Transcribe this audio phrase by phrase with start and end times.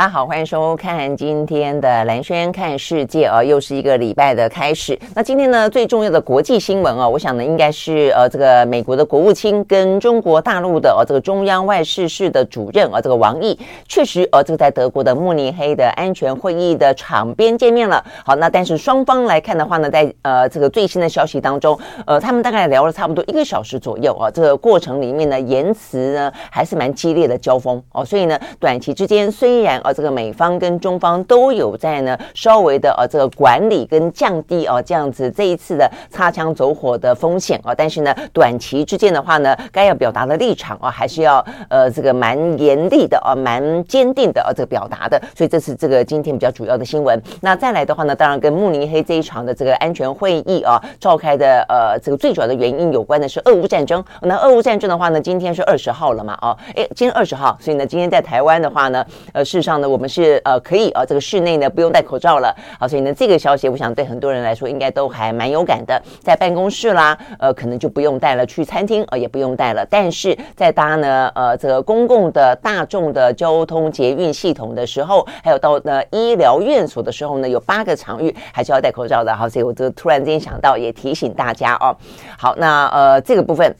[0.00, 4.98] 大家好，欢迎收看今天的蓝轩看世界啊，又是一个礼拜的开始。
[5.14, 18.02] 那今天呢，最重要的国际新闻啊，我想呢，应该是呃，这个美国的国务卿跟中国大陆的呃、这个中央外事室的主任啊，这个王毅，确实呃、这个在德国的慕尼黑的安全会议的场边见面了。
[18.24, 29.78] 好，那但是双方来看的话呢，在呃这个最新的消息当中，呃，他们大概聊了差不多一个小时左右啊，这个过程里面呢，言辞呢还是蛮激烈的交锋哦、所以呢，短期之间虽然。
[29.92, 47.20] 这个美方跟中方都有在呢，稍微的呃这个管理跟降低啊，这样子这一次的擦枪走火的风险啊，但是呢，短期之间的话呢，该要表达的立场啊，还是要呃这个蛮严厉的啊，蛮坚定的啊，这个表达的，所以这是这个今天比较主要的新闻。
[47.40, 54.04] 那再来的话呢，当然跟慕尼黑这一场的这个安全会议啊召开的呃这个最主要的原因有关的是俄乌战争。
[54.22, 56.36] 那俄乌战争的话呢，今天是二十号了嘛？
[56.42, 59.88] 哦，哎，今天二十号，所以呢，今天在台湾的话呢，呃，事实上呢。
[59.90, 81.96] 我们是呃可以啊，这个室内呢不用戴口罩了，好，所以呢这个消息我想对很多人来说应该都还蛮有感的，在办公室啦，呃可能就不用戴了，去餐厅呃也不用戴了，但是在搭呢呃这个公共的大众的交通捷运系统的时候，还有到呢医疗院所的时候呢，有八个场域还是要戴口罩的，好，所以我就突然间想到也提醒大家哦，
[82.38, 83.74] 好，那呃这个部分。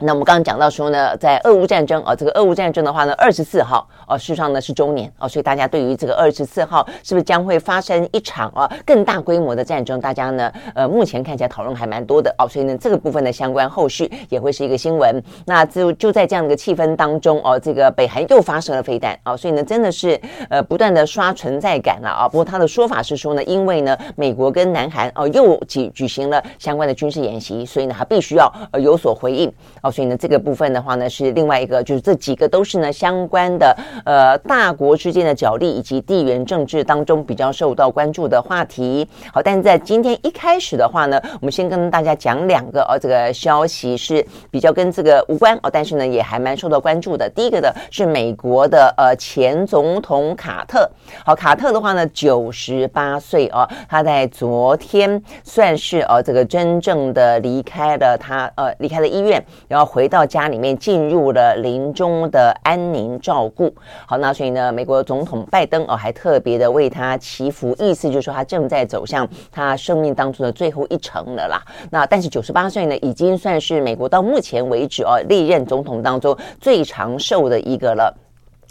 [0.00, 15.22] 那我们刚刚讲到说呢，在俄乌战争啊，这个俄乌战争的话呢，二十四号啊，事实上呢是周年啊，所以大家对于这个二十四号是不是将会发生一场啊更大规模的战争，大家呢呃目前看起来讨论还蛮多的哦，所以呢这个部分的相关后续也会是一个新闻。
[15.46, 22.28] 那就就在这样的一个气氛当中哦，这个北韩又发射了飞弹啊，所以呢真的是呃不断的刷存在感了啊。
[22.28, 29.50] 不过他的说法是说呢，因为呢美国跟南韩哦又举举行了相关的军事演习，所以呢他必须要呃有所回应。
[29.90, 39.06] 所以呢，这个部分的话呢，是另外一个，就是这几个都是呢相关的，呃，大国之间的角力以及地缘政治当中比较受到关注的话题。
[39.32, 47.30] 好，但是在今天一开始的话呢，我们先跟大家讲两个哦，这个消息是比较跟这个无关哦，但是呢也还蛮受到关注的。
[47.34, 50.88] 第一个的是美国的呃前总统卡特，
[51.24, 59.42] 好，卡特的话呢九十八岁哦，他在昨天算是呃这个真正的离开了他呃离开了医院。
[59.76, 63.70] 然后回到家里面，进入了临终的安宁照顾。
[64.06, 71.60] 好，那所以呢，美国总统拜登哦，还特别的为他祈福，意思就是说他正在走向他生命当中的最后一程了啦。
[71.90, 78.16] 那但是九十八岁呢，已经算是美国到目前为止哦历任总统当中最长寿的一个了。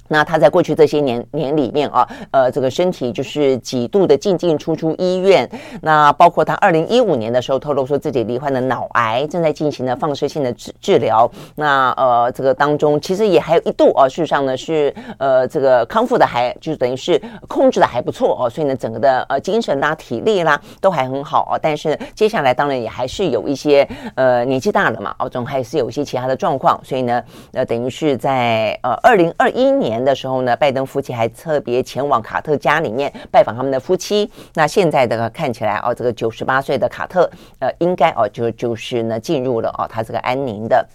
[0.08, 5.50] 那他在过去这些年年里面啊，呃，这个身体就是几度的进进出出医院。
[5.82, 11.30] 那包括他二零一五年的时候透露说自己罹患了脑癌，正在进行了放射性的治治疗。
[11.56, 21.60] 那呃，这个当中其实也还有一度啊，事实上呢是呃这个康复的还就等于是控制的还不错哦，所以呢整个的呃精神啦、体力啦都还很好啊。
[21.60, 26.80] 但是接下来当然也还是有一些呃年纪大了嘛，哦，总还是有一些其他的状况。
[26.84, 27.24] 所以呢，
[27.54, 29.95] 呃，等于是在呃二零二一年。
[29.96, 34.30] 年的时候呢，拜登夫妻还特别前往卡特家里面拜访他们的夫妻。
[34.54, 37.30] 那现在的看起来哦，这个九十八岁的卡特，
[37.60, 40.86] 呃，应该哦就就是呢进入了哦他这个安宁的。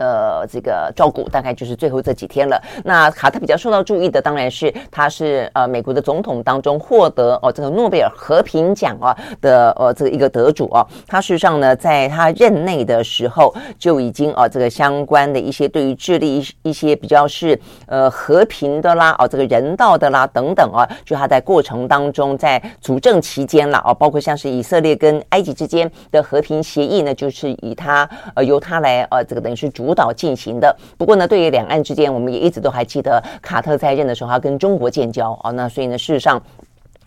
[0.00, 2.58] 呃，这个照顾大概就是最后这几天了。
[2.84, 10.86] 那卡特比较受到注意的，当然是他是呃美国的总统当中获得哦这个诺贝尔和平奖啊的呃这个一个得主啊。
[11.06, 29.89] 他事实上呢，在他任内的时候就已经啊这个相关的一些对于智利一一些比较是呃和平的啦啊这个人道的啦等等啊，就他在过程当中在主政期间了啊，包括像是以色列跟埃及之间的和平协议呢，就是以他呃由他来呃这个等于是主。
[29.90, 30.76] 主导进行的。
[30.96, 35.50] 不过呢，对于两岸之间，我们也一直都还记得卡特在任的时候，他跟中国建交哦。
[35.50, 36.40] 那所以呢，事实上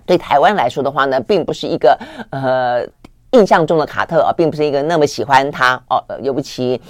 [0.06, 1.98] 对台湾来说的话呢，并不是一个
[2.32, 2.86] 呃
[3.32, 6.82] 印象中的卡特啊，并不是一个那么喜欢他哦，尤其。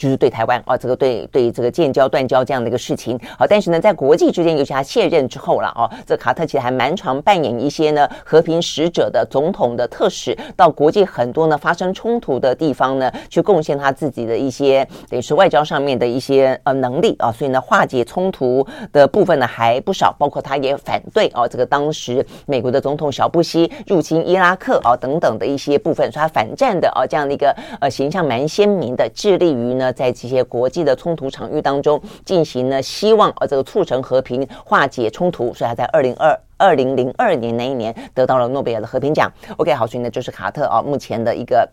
[0.00, 29.89] 就是对台湾啊，这个对对这个建交断交这样的一个事情，好，但是呢，在国际之间，尤其他卸任之后了啊，这卡特其实还蛮常扮演一些呢和平使者的总统的特使，到国际很多呢发生冲突的地方呢，去贡献他自己的一些等于是外交上面的一些呃能力啊，所以呢化解冲突的部分呢还不少，包括他也反对啊这个当时美国的总统小布希入侵伊拉克啊等等的一些部分，所以他反战的啊这样的一个呃形象蛮鲜明的，致力于呢。
[29.92, 39.30] 在这些国际的冲突场域当中进行了，希望呃这个促成和平、化解冲突，所以他在二零二二零零二年那一年得到了诺贝尔的和平奖。
[39.56, 41.68] OK，好，所以呢就是卡特啊，目前的一个。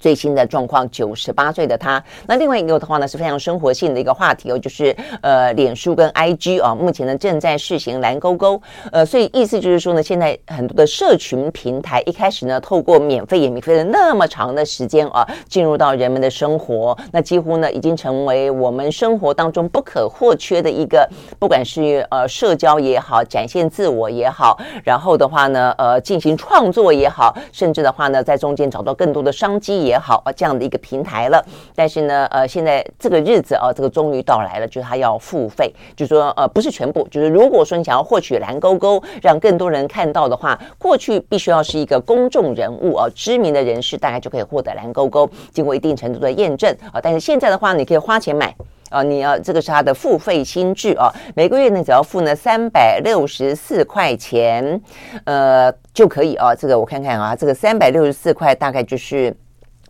[0.00, 2.02] 最新的状况，九十八岁的他。
[2.26, 8.60] 那另外一个的话呢，是非常生活性的一个话题哦，就是呃，脸书跟 IG 啊，目前呢正在试行蓝勾勾。
[8.90, 21.06] 呃，所以意思就是说呢，现在很多的社群平台一开始呢，透过免费也免费的那么长的时间啊，进入到人们的生活，那几乎呢已经成为我们生活当中不可或缺的一个，
[21.38, 29.89] 不管是呃社交也好，展现自我也好，然后的话呢，呃进行创作也好，甚至的话呢，在中间找到更多的商机也。
[29.90, 31.44] 也好啊，这样的一个平台了，
[31.74, 48.54] 但是呢，呃，现在这个日子啊，这个终于到来了，就是他要付费，就是说，呃，不是全部，就是如果说你想要获取蓝勾勾，让更多人看到的话，过去必须要是一个公众人物啊，知名的人士，大概就可以获得蓝勾勾，经过一定程度的验证啊，但是现在的话，你可以花钱买
[48.90, 54.80] 啊，你要这个是他的付费新制啊，每个月呢只要付呢三百六十四块钱，
[55.24, 59.34] 呃，就可以啊，这个我看看啊，这个三百六十四块大概就是。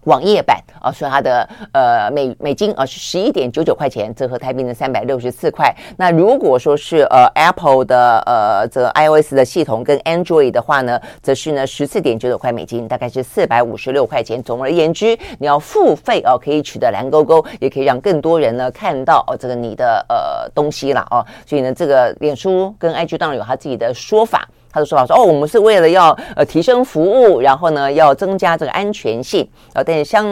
[0.05, 5.75] 网页版啊，所以它的呃美美金啊是十一点九九块钱，折合台币呢三百六十四块。
[5.99, 14.43] 那如果说是呃 Apple 的呃这 iOS 的系统跟 Android 的话呢，则是呢十四点九九块美金，大概是四百五十六块钱。
[14.43, 21.25] 总而言之，你要付费哦，可以取得蓝勾勾，也可以让更多人呢看到哦这个你的呃东西了哦。
[21.45, 24.49] 所以呢，这个脸书跟 IG 当然有他自己的说法。
[24.73, 30.25] 他的说法说：“哦，我们是为了要呃提升服务，然后呢要增加这个安全性，呃，但是相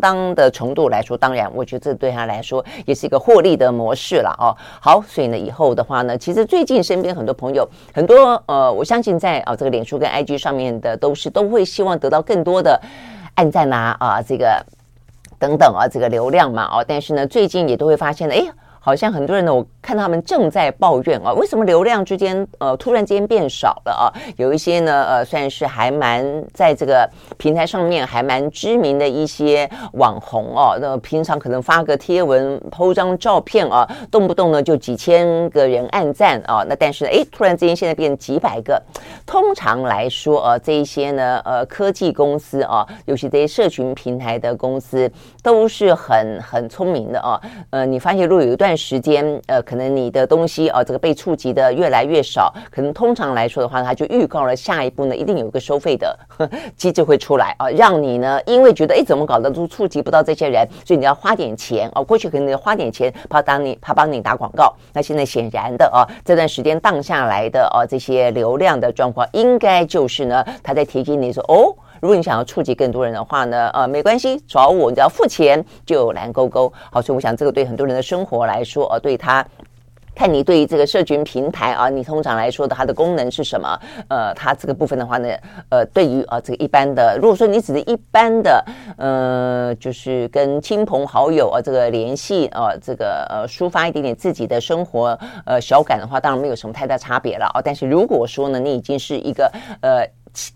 [0.00, 4.54] 当的程度来说，当然我觉得这对他来说也是一个获利的模式了哦。
[4.80, 12.80] 好，所以呢以后的话呢，其实最近身边很多朋友，很多呃，我相信在啊这个脸书跟 IG 上面的都是都会希望得到更多的
[13.34, 14.64] 按赞啊啊这个
[15.38, 18.46] 等等啊这个流量嘛哦，但是呢最近也都会发现呢哎。”
[18.82, 24.04] 好像很多人呢，我看他们正在抱怨啊，为什么流量之间呃突然间变少了啊？
[24.36, 26.24] 有一些呢呃算是还蛮
[26.54, 38.82] 在这个平台上面还蛮知名的一些网红哦，那平常可能发个贴文、po 张照片啊，动不动呢就几千个人按赞啊，那但是哎突然之间现在变几百个。
[39.26, 45.10] 通常来说呃这一些呢呃科技公司啊，尤其这些社群平台的公司
[45.42, 47.40] 都是很很聪明的啊。
[47.70, 48.70] 呃，你发现如果有一段。
[48.80, 56.18] 时间，呃，可能你的东西啊，这个被触及的越来越少，可能通常来说的话，它就预告了下一步呢，一定有一个收费的
[56.76, 71.74] 机制会出来啊，让你呢，因为觉得哎，怎么搞的都触及不到这些人，所以你要花点钱啊，过去可能你要花点钱，怕当你怕帮你打广告，那现在显然的啊，这段时间荡下来的啊，这些流量的状况，应该就是呢，他在提醒你说哦。
[72.00, 76.72] 如果你想要触及更多人的话呢，呃，没关系，找我，你只要付钱就有蓝勾勾。
[76.90, 79.46] 好，所以我想这个对很多人的生活来说，呃，对他，
[80.14, 83.78] 看你对于这个社群平台啊，你通常来说的它的功能是什么？
[84.08, 85.28] 呃，它这个部分的话呢，
[85.68, 88.64] 呃，对于啊这个一般的，如果说你只是一般的，
[88.96, 97.60] 呃，就是跟亲朋好友啊这个联系啊，这个呃抒发一点点自己的生活呃小感的话，当然没有什么太大差别了啊。
[97.62, 100.06] 但是如果说呢，你已经是一个呃。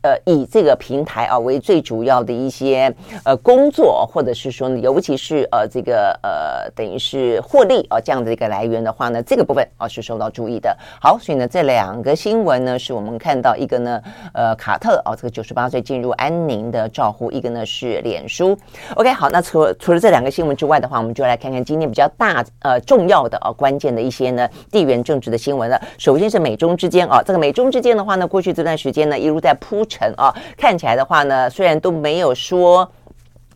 [0.03, 2.95] 呃，以这个平台啊为最主要的一些
[3.25, 10.77] 呃工作，或者是说呢，尤其是呃这个呃等于是获利啊这样的一个来源的话呢，这个部分啊是受到注意的。
[11.01, 14.01] 好，所以呢这两个新闻呢，是我们看到一个呢
[14.33, 18.57] 呃卡特啊这个九十八岁进入安宁的照护，一个呢是脸书。
[18.95, 25.81] OK，好，那除除了这两个新闻之外的话，我们就来看看今天比较大呃重要的啊关键的一些呢地缘政治的新闻了。
[25.99, 29.53] 首先是美中之间啊，这个美中之间的话呢，过去这段时间呢一路在。
[29.65, 32.87] 铺陈啊，看起来的话呢，虽然都没有说。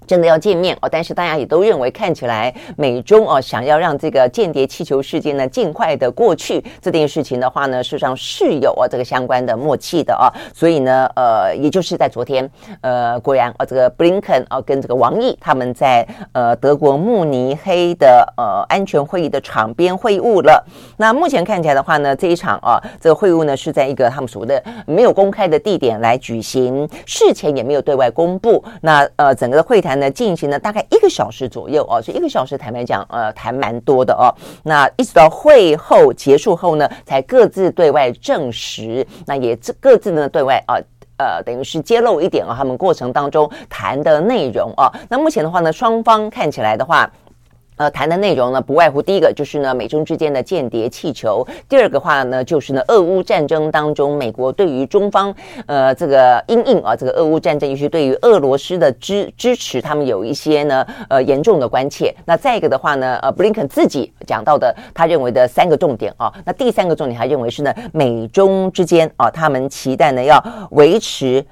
[0.09, 12.50] 真的要见面哦，但是大家也都认为，看起来美中哦想要让这个间谍气球事件呢尽快的过去，这件事情的话呢，事实上是有啊这个相关的默契的啊，所以呢，呃，也就是在昨天，
[12.81, 20.65] 呃，果然啊，这个布林肯啊跟这个王毅他们在呃德国慕尼黑的呃安全会议的场边会晤了。
[20.97, 28.65] 那目前看起来的话呢，这一场啊这个会晤呢是在一个他们所谓的没有公开的地点来举行，事前也没有对外公布。
[28.81, 29.98] 那呃整个的会谈。
[29.99, 34.33] 那，进行了大概一个小时左右哦，所以一个小时坦白讲，呃，谈蛮多的哦。
[34.62, 40.76] 那一直到会后结束后呢，才各自对外证实，那也各自呢对外啊，
[41.19, 44.90] 呃，等于是揭露一点啊，他们过程当中谈的内容啊。
[45.09, 47.11] 那目前的话呢，双方看起来的话。
[47.79, 55.35] 呃，谈的内容呢，不外乎第一个就是呢，美中之间的间谍气球；第二个话呢，就是呢，俄乌战争当中，美国对于中方，
[55.67, 62.15] 呃，这个因应啊，这个俄乌战争，尤其对于俄罗斯的支支持，他们有一些呢，呃，严重的关切。
[62.25, 70.43] 那再一个的话呢，呃，布林肯自己讲到的，他认为的三个重点啊，那第三个重点，他认为是呢，美中之间啊，他们期待呢要
[70.73, 71.45] 维持。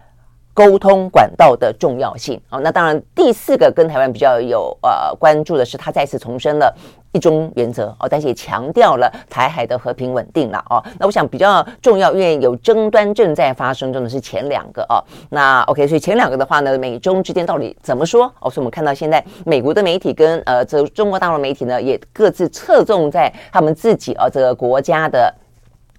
[0.56, 6.75] 沟通管道的重要性啊，那当然第四个跟台湾比较有呃关注的是，他再次重申了
[7.12, 10.82] 一中原则哦，但是也强调了台海的和平稳定了哦。
[10.98, 14.96] 那我想比较重要，因为有争端正在发生中的是前两个哦。
[15.28, 18.25] 那 OK，所以前两个的话呢，美中之间到底怎么说？
[18.40, 25.34] 哦，所以我们看到现在美国的媒体跟呃这中国大陆媒体呢，也各自侧重在他们自己啊这个国家的。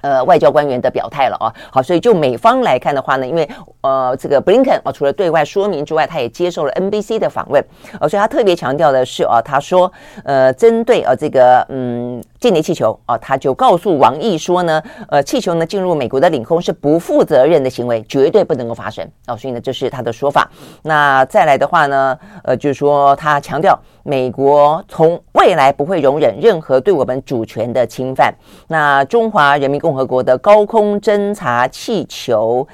[0.08, 3.48] 呃，外交官员的表态了啊，好，所以就美方来看的话呢，因为
[3.82, 7.62] 呃，这个布林肯啊，除了对外说明之外，他也接受了 NBC 的访问，
[8.00, 9.92] 呃，所以他特别强调的是啊，他说，
[10.24, 12.24] 呃，针对呃这个嗯。
[12.40, 19.36] 间谍气球啊，他就告诉王毅说呢，呃，气球呢进入美国的领空是不负责任的行为，绝对不能够发生啊。
[19.36, 20.48] 所以呢，这是他的说法。
[20.84, 28.34] 那再来的话呢，呃，就是说他强调，美国从未来不会容忍任何对我们主权的侵犯。
[28.70, 32.66] 那中华人民共和国的高空侦察气球。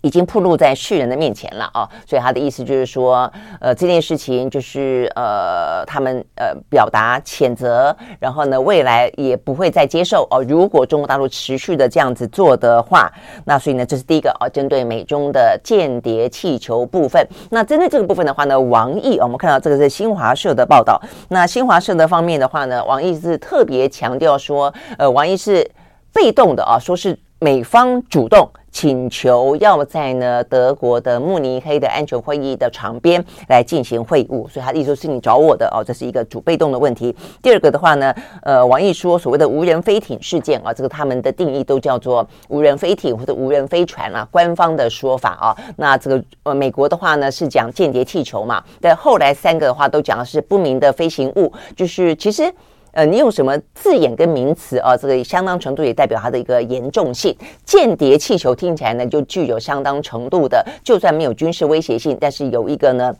[0.00, 10.44] 已经暴露在世人的面前了啊，所以他的意思就是说，呃，这件事情就是呃，他们呃表达谴责，然后呢，未来也不会再接受哦。
[10.48, 13.12] 如果中国大陆持续的这样子做的话，
[13.44, 17.26] 那所以呢，这是第一个啊，针对美中的间谍气球部分。
[17.50, 21.00] 那针对这个部分的话呢，王毅，我们看到这个是新华社的报道。
[21.28, 25.68] 那新华社的方面的话呢，王毅是特别强调说，呃，王毅是
[26.12, 28.48] 被动的啊，说是美方主动。
[28.80, 37.12] 请求要在呢德国的慕尼黑的安全会议的场边来进行会晤，所以他的意思是你找我的哦，这是一个主被动的问题。
[37.42, 45.56] 第二个的话呢，呃，王毅说所谓的无人飞艇事件啊，这个他们的定义都叫做无人飞艇或者无人飞船啊，官方的说法啊。
[45.76, 52.54] 那这个呃美国的话呢是讲间谍气球嘛，但后来三个的话都讲的是不明的飞行物，就是其实。
[52.92, 54.96] 呃，你用什么字眼跟名词啊？
[54.96, 57.36] 这个相当程度也代表它的一个严重性。
[57.64, 63.14] 间谍气球听起来呢，就具有相当程度的，就算没有军事威胁性，但是有一个呢。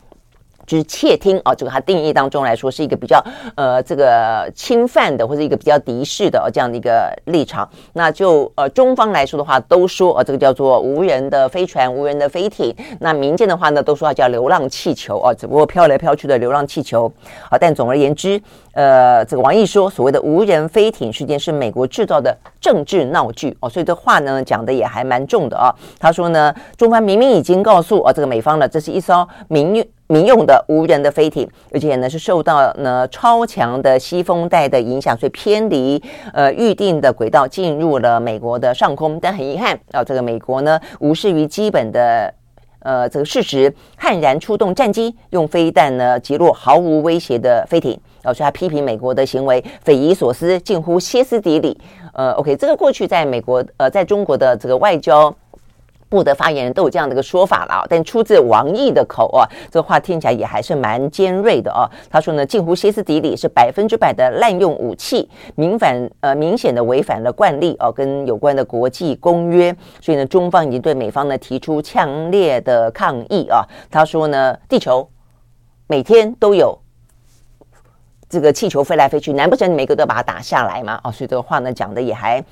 [0.69, 3.19] 就是窃听啊，这个它定义当中来说是一个比较
[3.55, 7.67] 呃这个侵犯的或者一个比较敌视的这样的一个立场。
[7.93, 12.71] 那就呃中方来说的话，都说呃这个叫做无人的飞船、无人的飞艇。
[12.99, 17.11] 那民间的话呢，都说它叫流浪气球啊，只不过飘来飘去的流浪气球。
[17.49, 18.39] 好，但总而言之，
[18.73, 25.73] 呃，这个王毅说所谓的无人飞艇事件是美国制造的政治闹剧哦，所以这话呢讲的也还蛮重的啊。
[25.99, 29.83] 他说呢，中方明明已经告诉啊这个美方了，这是一艘民用。
[30.11, 36.01] 民用的无人的飞艇，而且呢是受到呢超强的西风带的影响，所以偏离
[36.33, 39.19] 呃预定的轨道进入了美国的上空。
[39.21, 42.33] 但很遗憾啊，这个美国呢无视于基本的
[42.79, 47.99] 呃这个事实，悍然出动战机，用飞弹呢击落毫无威胁的飞艇。
[48.23, 51.79] 啊，所以他批评美国的行为匪夷所思，近乎歇斯底里。
[52.13, 55.31] 呃，OK，这个过去在美国呃在中国的这个外交。
[56.09, 61.87] 部的发言人都有这样的一个说法了啊，但出自王毅的口啊，这个话听起来也还是蛮尖锐的啊。
[62.09, 69.73] 他说呢，近乎歇斯底里，是百分之百的滥用武器，明反呃明显的违反了惯例啊，跟有关的国际公约。
[70.01, 73.63] 所以呢，中方已经对美方呢提出强烈的抗议啊。
[73.91, 75.07] 他说呢，地球
[75.85, 76.77] 每天都有
[78.27, 80.99] 这个气球飞来飞去，难不成你每个都把它打下来吗？
[81.03, 82.43] 啊，所以这个话呢讲的也还。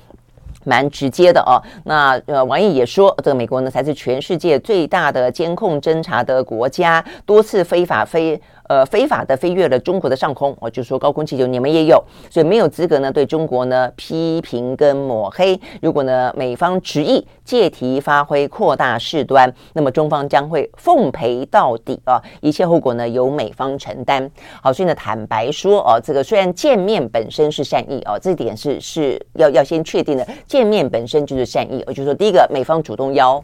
[0.68, 8.40] 蛮直接的哦，那呃，王毅也说，这个美国呢才是全世界最大的监控侦查的国家，多次非法飞。
[8.68, 15.58] 呃，非法的飞越了中国的上空，我就说高空气球你们也有，所以没有资格呢对中国呢批评跟抹黑。
[15.80, 24.30] 如果呢美方执意借题发挥，扩大事端，那么中方将会奉陪到底啊，一切后果呢由美方承担。
[24.62, 31.82] 好，所以呢坦白说哦，这个虽然见面本身是善意哦，这点是是要要先确定的，见面本身就是善意。
[31.86, 33.42] 我就说第一个，美方主动邀。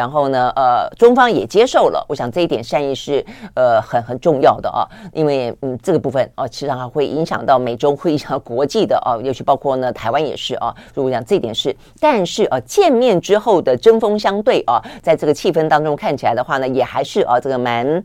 [0.00, 18.02] 然后呢，呃，中方也接受了，我想这一点善意是呃很很重要的啊，因为嗯这个部分啊，实际上还会影响到美中，会影响到国际的啊，尤其包括呢台湾也是啊，所以我想这一点是，但是啊见面之后的针锋相对啊，在这个气氛当中看起来的话呢，也还是啊这个蛮。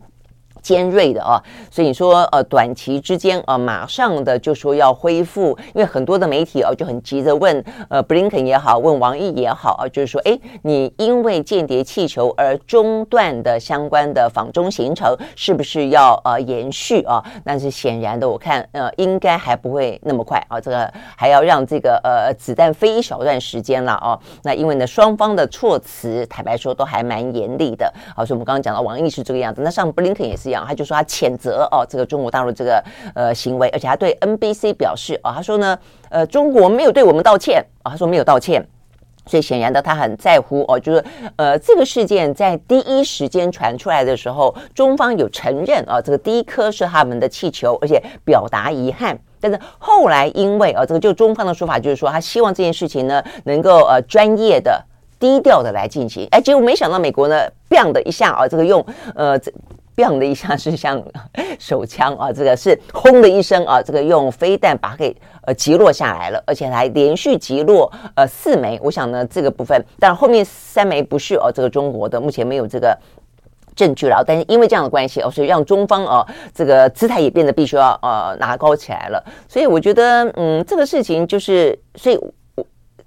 [0.66, 1.38] 尖锐的啊，
[1.70, 17.24] 所以你说呃，短期之间啊，马上的就说要恢复，因为很多的媒体啊就很急着问呃，布林肯也好，问王毅也好啊，就是说，哎，你因为间谍气球而中断的相关的访中行程是不是要呃延续啊？
[17.44, 24.20] 但是显然的，我看呃应该还不会那么快啊，这个还要让这个呃子弹飞一小段时间了啊。
[24.42, 32.84] 那因为呢，双方的措辞坦白说都还蛮严厉的啊，所以我们刚刚讲到王毅是这个样子，那上布林肯也是他就说他谴责哦，这个中国大陆这个
[33.16, 38.64] 呃行为，而且他对 NBC 表示啊、哦，他说呢，呃，中国没有对我们道歉啊、他说没有道歉，
[39.26, 41.04] 所以显然的他很在乎哦，就是
[41.36, 54.84] 呃这个事件在第一时间传出来的时候，中方有承认啊、哦，这个第一颗是他们的气球，而且表达遗憾，但是后来因为啊、哦，这个就中方的说法就是说，他希望这件事情呢能够呃专业的、
[55.20, 57.36] 低调的来进行，哎，结果没想到美国呢
[57.70, 58.86] ，bang 的一下啊、哦，这个用
[59.16, 59.52] 呃这。
[59.96, 61.02] 砰的一下是像
[61.60, 68.80] 手枪啊，这个是轰的一声啊，这个用飞弹把它给呃击落下来了，而且还连续击落呃四枚。
[68.84, 72.98] 我想呢，这个部分，但后面三枚不是哦，这个中国的目前没有这个
[73.76, 74.24] 证据了。
[74.26, 79.24] 但是因为这样的关系哦，所以让中方哦这个姿态也变得必须要呃拿高起来了。
[79.48, 82.20] 所以我觉得嗯，这个事情就是所以。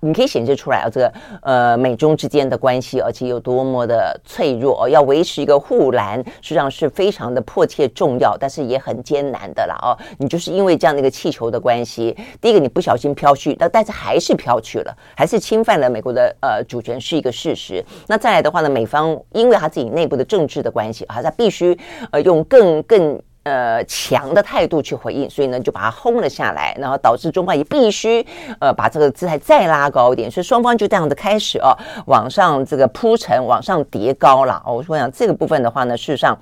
[0.01, 1.13] 你可以显示出来啊，这个
[1.43, 9.97] 呃美中之间的关系，而且有多么的脆弱，要维持一个护栏，实际上是非常的迫切重要，但是也很艰难的啦哦。
[10.19, 17.85] 你就是因为这样的一个气球的关系，第一个你不小心飘去，但但是还是飘去了，还是侵犯了美国的呃主权是一个事实。
[18.07, 21.77] 那再来的话呢，美方因为他自己内部的政治的关系啊，他必须
[22.11, 23.21] 呃用更更。
[23.49, 28.23] 呃，强的态度去回应，所以呢，就把它轰了下来，然后导致中方也必须
[28.61, 31.73] 呃把这个姿态再拉高一点，所以双方就这样的开始哦，
[32.05, 34.85] 往上这个铺陈，往上叠高了哦。
[34.87, 36.39] 我想这个部分的话呢，事实上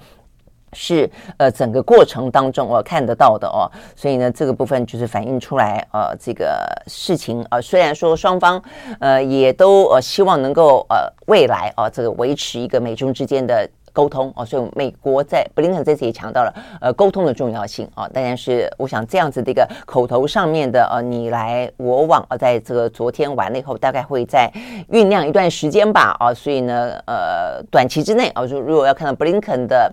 [0.73, 8.61] 是呃整个过程当中我、哦、看得到的哦，所以呢，这个部分就是反映出来呃这个事情呃虽然说双方
[8.99, 13.69] 呃也都呃希望能够呃未来啊、这个维持一个美中之间的。
[13.97, 18.07] 沟通哦，所以美国在布林肯这次也强调了呃沟通的重要性啊。
[18.13, 24.53] 当然是我想这样子的一个口头上面的呃你来我往啊，在这个昨天完了以后，大概会在
[24.91, 26.35] 酝酿一段时间吧啊。
[26.35, 29.91] 所以呢呃短期之内啊，如如果要看到布林肯的。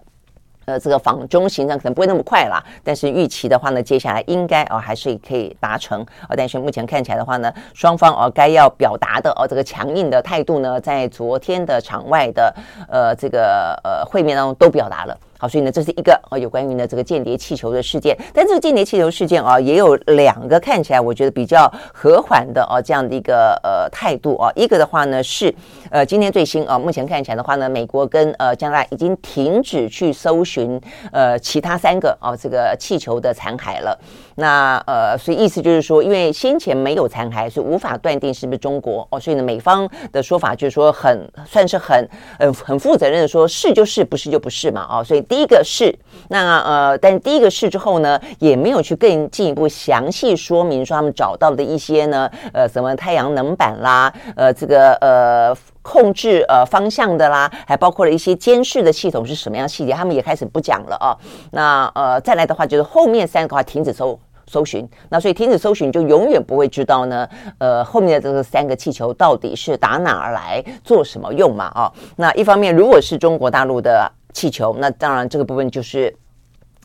[0.65, 6.35] 呃，这个访中行程可能不会那么快啦，但是预期的话呢，接下来应该哦还是可以达成哦。
[6.35, 12.53] 但是目前看起来的话呢，双方哦该要表达的哦这个强硬的态度呢，在昨天的场外的
[12.87, 15.17] 呃这个呃会面当中都表达了。
[15.43, 18.17] 好，所以呢，这是一个呃有关于呢这个间谍气球的事件。
[18.33, 24.49] 但这个间谍气球事件啊，也有两个看起来我觉得比较和缓的啊这样的一个呃态度啊。
[24.55, 25.53] 一个的话呢是
[25.91, 30.79] 呃今天最新啊，目前看起来的话呢，美国跟呃加拿大已经停止去搜寻
[31.11, 33.99] 呃其他三个啊这个气球的残骸了。
[34.35, 39.19] 那呃，所以意思就是说，因为先前没有残骸，所以无法断定是不是中国哦。
[39.19, 42.07] 所以呢，美方的说法就是说很算是很
[42.39, 45.03] 呃很负责任的说，是就是，不是就不是嘛啊。
[45.03, 45.21] 所以。
[45.33, 45.97] 第一个是
[46.29, 61.17] 那呃，但第一个是之后呢，也没有去更进一步详细说明说他们找到的一些呢，呃，什么太阳能板啦，呃，这个呃控制呃方向的啦，还包括了一些监视的系统是什么样细节，他们也开始不讲了啊。
[61.51, 71.91] 那呃，再来的话就是后面三个话停止搜搜寻，那所以停止搜寻就永远不会知道呢，呃，后面的这个三个气球到底是打哪儿来做什么用嘛啊。
[72.17, 74.11] 那一方面如果是中国大陆的。
[74.33, 76.13] 气球，那当然这个部分就是，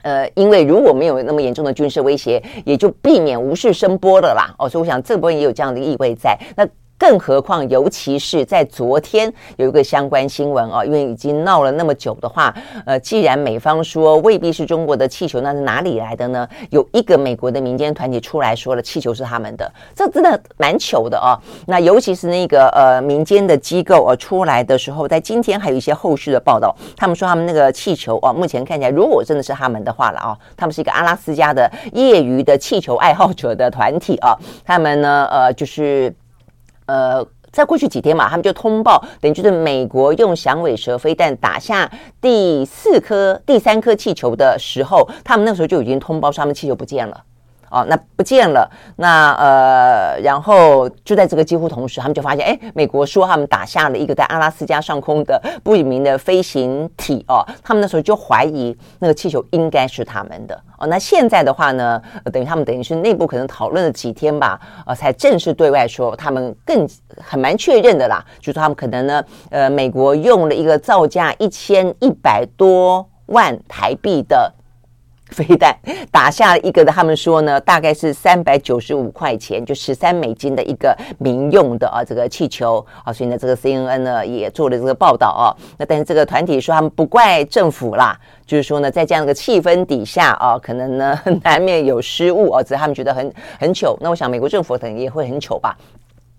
[0.02, 4.54] 呃，因为如果没有那么严重的军事威胁，也就避免无事生波的啦。
[4.58, 6.38] 哦，所以我想这部分也有这样的意味在。
[6.56, 6.64] 那。
[6.98, 12.52] 更何况，尤其是在昨天有一个相关新闻啊，因为已经闹了那么久的话，
[12.84, 16.46] 呃，既然美方说未必是中国的气球，那是哪里来的呢？
[16.70, 21.38] 有一个美国的民间团体出来说了，气球是他们的，这真的蛮糗的哦。
[21.66, 36.12] 那尤其是那个呃民间的机构呃出来的时候，在今天还有一些后续的报道，他们说他们那个气球啊，目前看起来如果真的是他们的话了啊，他们是一个阿拉斯加的业余的气球爱好者的团体啊，他们呢呃就是。
[36.88, 47.22] 呃，在过去几天嘛，他们就通报，等于就是美国用响尾蛇飞弹打下第四颗、第三颗气球的时候，他们那时候就已经通报说他们气球不见了。
[47.70, 48.70] 哦，那不见了。
[48.96, 57.44] 那呃，然后就在这个几乎同时，他们就发现，哎，美国说他们打下了一个在阿拉斯加上空的不明的飞行体哦。
[57.62, 60.86] 他们那时候就怀疑那个气球应该是他们的哦。
[60.86, 62.00] 那现在的话呢，
[62.32, 66.88] 等于他们等于是内部可能讨论了几天吧，呃，才正式对外说他们更
[67.22, 74.52] 很蛮确认的啦，就是他们可能呢，呃，美国用了一个造价一千一百多万台币的。
[75.30, 75.76] 飞弹
[76.10, 85.54] 打下了一个，他们说呢，大概是三百九十五块钱，就十三美金的一个民用的啊这个气球啊，所以呢，这个 CNN 呢也做了这个报道啊。
[85.78, 93.96] 那但是这个团体说他们不怪政府啦，就是说呢，在这样的一个气氛底下啊，可能呢 难免有失误啊，只是他们觉得很很糗。
[94.00, 95.76] 那我想美国政府可能也会很糗吧。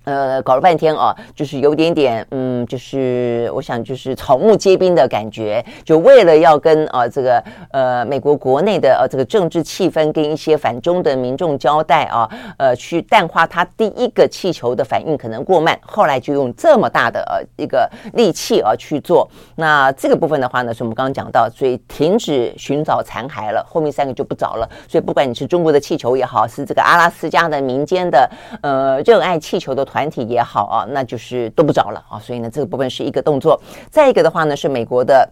[0.09, 19.29] 呃，搞了半天啊，就是有点点，嗯，就是我想就是草木皆兵的感觉，就为了要跟啊这个呃美国国内的呃这个政治气氛跟一些反中的民众交代啊，呃去淡化他第一个气球的反应可能过慢，后来就用这么大的呃一个力气啊去做。
[19.55, 24.67] 那这个部分的话呢，是我们刚刚讲到，所以停止寻找残骸了，后面三个就不找了。
[24.87, 28.27] 所以不管你是中国的气球也好，是这个阿拉斯加的民间的
[28.63, 29.98] 呃热爱气球的团。
[29.99, 33.59] 团体也好啊，那就是都不找了啊，所以呢，这个部分是一个动作。
[33.91, 35.29] 再一个的话呢，是美国的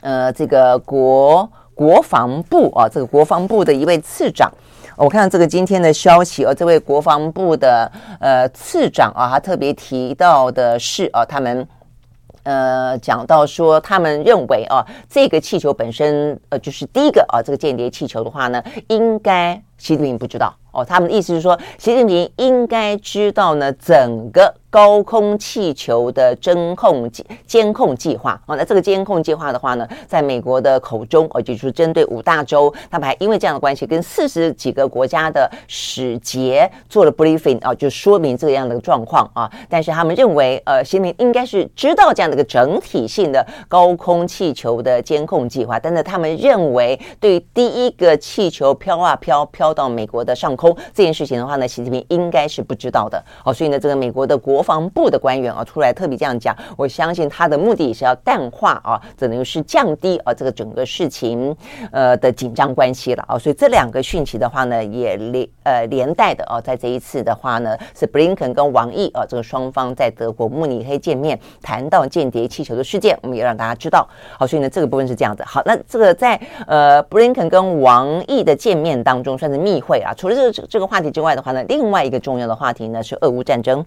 [0.00, 4.48] 呃这个国国防部啊，这个国防部的一位次长，
[4.96, 7.90] 我看到这个今天的消息啊，这位国防部的
[8.20, 11.66] 呃次长啊，他特别提到的是啊，他们
[12.44, 20.54] 呃讲到说，他们认为啊，这个气球本身呃就是第一个啊，这个间谍气球的话呢，应该习近平不知道。
[20.76, 28.38] 哦，他们的意思是说，习近平应该知道呢，整个高空气球的侦控计监控计划。
[28.44, 39.50] 哦，那这个监控计划的话呢，在美国的口中，哦，就是针对五大洲，他们还因为这样的关系，跟四十几个国家的使节做了 briefing 啊，就说明这样的状况啊。
[39.66, 50.76] 但是他们认为，呃，习近平应该是知道这样的一个整体性的高空气球的监控计划，但是他们认为，对于第一个气球飘啊飘，飘到美国的上空。
[50.92, 61.56] 这件事情的话呢，习近平应该是不知道的哦，所以呢，这个美国的国防部的官员啊出来特别这样讲，我相信他的目的也是要淡化啊，只能是降低啊这个整个事情
[61.92, 74.08] 呃的紧张关系了啊，所以这两个讯息的话呢，也连呃连带的啊，在这一次的话呢，是布林肯跟王毅啊这个双方在德国慕尼黑见面，谈到间谍气球的事件，我们也让大家知道。
[74.36, 75.44] 好，所以呢，这个部分是这样子。
[75.46, 80.56] 好，那这个在呃布林肯跟王毅的见面当中算是密会啊，除了这个。
[80.68, 83.84] 这个话题之外的话呢，另外一个重要的话题呢是俄乌战争。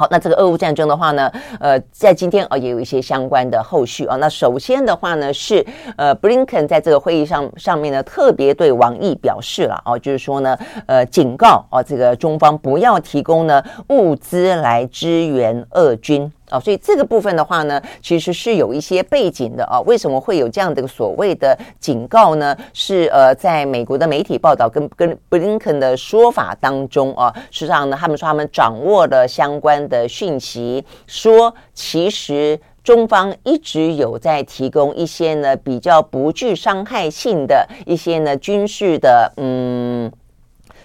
[0.00, 4.16] 好，那这个俄乌战争的话呢，呃，在今天啊也有一些相关的后续啊。
[4.16, 5.62] 那首先的话呢是
[5.94, 16.32] 呃，布林肯在这个会议上上面呢特别对王毅表示了啊，就是说呢，呃，警告啊，这个中方不要提供呢物资来支援俄军。
[16.50, 19.80] 啊，所以这个部分的话呢，其实是有一些背景的啊。
[19.82, 22.56] 为什么会有这样的个所谓的警告呢？
[22.74, 40.10] 是呃，在美国的媒体报道跟跟布林肯的说法当中啊，实际上呢，他们说他们掌握了相关的讯息，说其实中方一直有在提供一些呢比较不具伤害性的一些呢军事的嗯，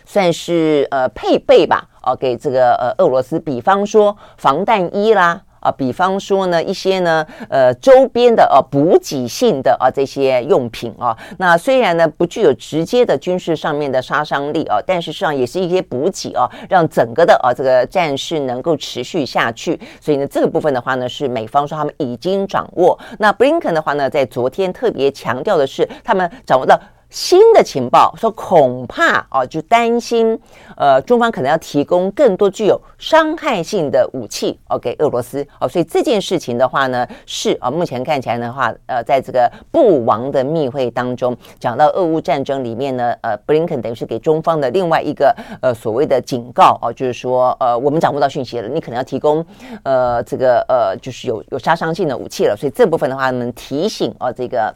[0.06, 5.42] 算是呃配备吧，哦，给这个呃俄罗斯，比方说防弹衣啦。
[5.66, 19.80] 啊，比方说呢，一些呢，呃，周边的呃补给性的啊这些用品啊，那虽然呢不具有直接的军事上面的杀伤力啊，但是实际上也是一些补给啊，让整个的啊这个战事能够持续下去。
[20.00, 22.98] 所以呢，这个部分的话呢，是美方说他们已经掌握。
[23.18, 26.80] 那布林肯的话呢，在昨天特别强调的是，他们掌握到。
[27.16, 30.38] 新的情报说，恐怕啊，就担心，
[30.76, 49.46] 呃，中方可能要提供更多具有伤害性的武器哦给俄罗斯哦，所以这件事情的话呢，是啊，目前看起来的话，呃，在这个布王的密会当中，讲到俄乌战争里面呢，呃，布林肯等于是给中方的另外一个呃所谓的警告哦，就是说，呃，我们掌握到讯息了，你可能要提供
[49.84, 54.76] 呃这个呃就是有有杀伤性的武器了，所以这部分的话呢，提醒哦这个。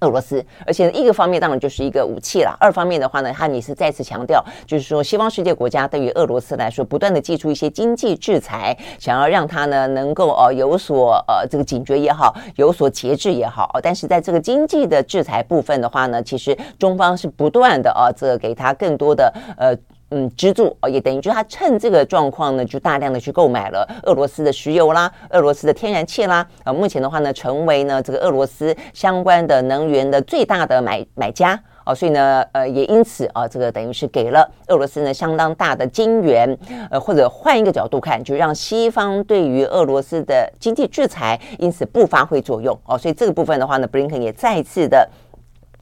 [0.00, 2.56] 俄罗斯，而且一个方面当然就是一个武器了。
[2.58, 13.78] 二方面的话呢，他也是再次强调，就是说西方世界国家对于俄罗斯来说，不断的祭出一些经济制裁，想要让他呢能够呃有所呃这个警觉也好，有所节制也好。
[13.82, 19.76] 但是在这个经济的制裁部分的话呢，其实中方是不断的呃这个给他更多的呃。
[20.10, 26.44] 嗯，支柱哦，也等于就是他趁这个状况呢，就大量的去购买了俄罗斯的石油啦，俄罗斯的天然气啦。
[26.64, 36.58] 啊，目前的话呢，成为呢这个俄罗斯相关的能源的最大的买买家哦，所以呢，呃，也因此啊，这个等于是给了俄罗斯呢相当大的金援。
[36.90, 42.98] 呃，或者换一个角度看，就让西方对于俄罗斯的经济制裁因此不发挥作用哦。
[42.98, 45.08] 所以这个部分的话呢，布林肯也再次的。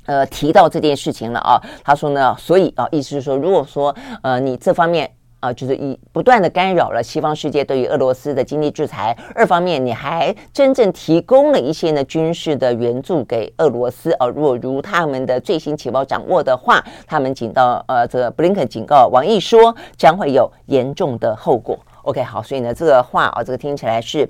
[0.08, 14.10] 呃，提到这件事情了啊，他说呢，所以啊，意思是说，如果说呃，你这方面啊，就是以不断的干扰了西方世界对于俄罗斯的经济制裁；二方面，你还真正提供了一些呢军事的援助给俄罗斯。
[14.12, 21.78] 啊，如果如他们的最新情报掌握的话，他们警告呃，这个布林肯警告王毅说将会有严重的后果。
[22.04, 24.26] OK，好，所以呢，这个话啊，这个听起来是。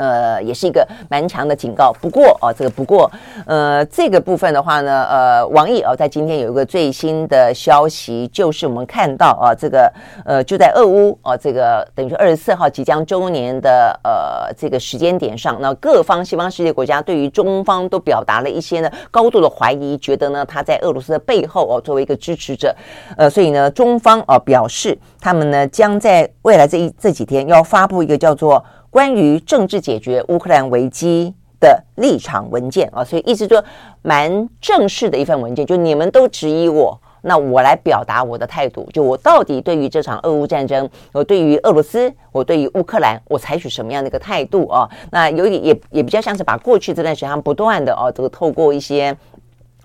[0.00, 1.92] 呃，也是一个蛮强的警告。
[2.00, 3.10] 不过哦，这个不过，
[3.44, 9.92] 呃，这个部分的话呢，呃，王毅哦，在今天有一个最新的消息，就是我们看到啊，这个
[10.24, 22.74] 呃，就在俄乌啊，这个等于说二十四号即将周年的呃这个时间点上，那各方西方世界国家对于中方都表达了一些呢高度的怀疑，觉得呢他在俄罗斯的背后哦作为一个支持者，
[23.18, 28.64] 呃，所以呢中方哦表示，他们呢将在未来这一这几天要发布一个叫做。
[28.90, 33.62] 关于政治解决乌克兰危机的立场文件啊，所以意思说
[34.02, 44.88] 蛮正式的一份文件，就你们都质疑我，那我来表达我的态度，就我到底对于这场俄乌战争，我对于俄罗斯，我对于乌克兰，我采取什么样的一个态度啊？
[45.12, 49.16] 那有点也也比较像是把过去这段时间不断的哦，这个透过一些。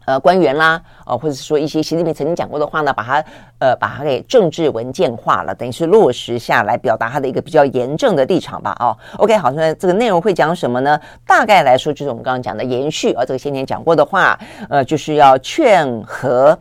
[0.05, 3.25] 呃，官员啦，呃，或者是说一些习近平曾经讲过的话呢，把它
[3.59, 8.75] 呃，把它给政治文件化了，等于是落实下来，表达他的一个比较严正的立场吧。
[8.79, 10.99] 哦，OK，好，那这个内容会讲什么呢？
[11.25, 14.37] 大概来说，就是我们刚刚讲的延续啊，这个先前讲过的话，
[14.69, 16.57] 呃，就是要劝和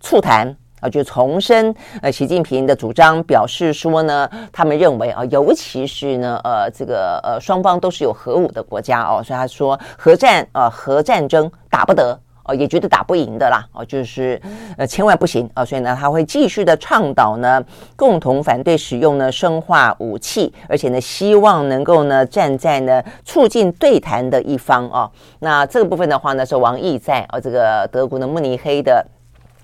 [0.00, 12.16] 促谈啊，就重申呃，习近平的主张，表示说呢，他们认为啊，尤其是呢，呃，这个呃，双方都是有核武的国家哦，所以他说核战啊，核战争打不得。
[12.44, 14.40] 哦，也觉得打不赢的啦，哦，就是
[14.76, 17.62] 呃，千万不行啊，所以呢，他会继续的倡导呢，
[17.96, 25.10] 共同反对使用呢生化武器，而且呢，希望能够呢站在呢促进对谈的一方哦。
[25.40, 29.04] 那这个部分的话呢，是王毅在呃这个德国的慕尼黑的。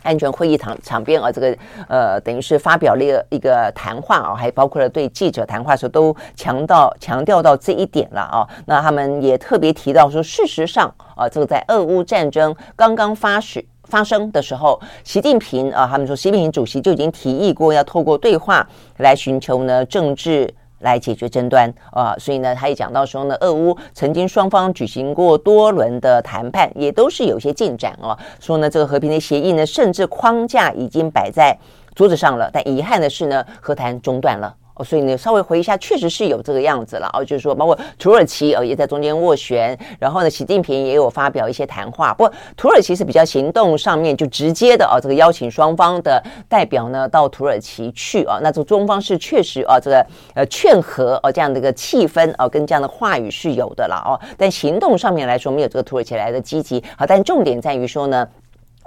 [0.02, 1.56] 安全会议场场边啊，这个
[1.88, 8.46] 呃，等于是发表了一个一个谈话啊，还包括了对记者谈话的时候都强调强调到这一点了啊。
[8.66, 18.66] 那他们也特别提到说，事实上啊，这个在俄乌战争刚刚发始发生的时候，习近平啊，他们说习近平主席就已经提议过要透过对话
[18.98, 20.52] 来寻求呢政治。
[20.80, 28.16] 来解决争端啊，所以呢，他也讲到说呢，俄乌曾经双方举行过多轮的谈判，也都是有些进展哦。
[28.38, 31.56] 说呢，这个和平的协议呢，甚至框架已经摆在
[31.94, 34.54] 桌子上了，但遗憾的是呢，和谈中断了。
[34.82, 42.14] 所以呢，稍微回忆一下，确实是有这个样子了哦，就是说，包括土耳其哦也在中间斡旋，然后呢，习近平也有发表一些谈话。
[42.14, 56.82] 不过土耳其是比较行动上面就直接的啊，这个邀请双方的代表呢到土耳其去啊，那这中方是确实啊，这个呃劝和哦这样的一个气氛啊，跟这样的话语是有的了哦，但行动上面来说没有这个土耳其来的积极。
[56.96, 58.26] 好，但重点在于说呢。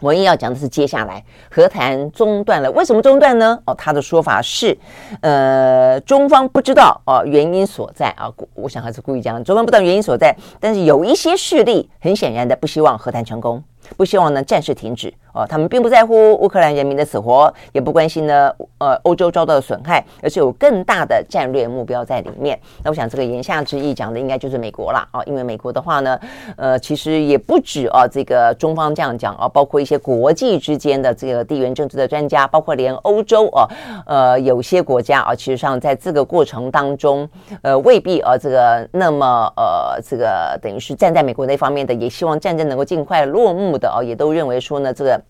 [0.03, 3.57] 我也要讲的是，接下来和谈中断了，为什么中断呢？
[3.65, 4.77] 哦，他的说法是，
[5.21, 13.63] 呃，中方不知道哦原因所在啊，我想还是故意讲，中方不知道原因所在，但是有一些势力很显然的不希望和谈成功。
[13.97, 22.59] 不希望呢战事停止哦，他们并不在乎乌克兰人民的死活，也不关心呢呃欧洲遭到的损害，而是有更大的战略目标在里面。
[22.83, 26.19] 那我想这个言下之意讲的应该就是美国了啊，因为美国的话呢，
[26.55, 33.67] 呃其实也不止啊这个中方这样讲啊，包括一些国际之间的这个地缘政治的专家，包括连欧洲啊，
[34.05, 37.27] 呃有些国家啊，其实上在这个过程当中，
[37.63, 43.72] 呃未必啊这个那么呃这个等于是站在美国那方面的，也希望战争能够尽快落幕。
[43.77, 45.21] 的哦，也都认为说呢，这个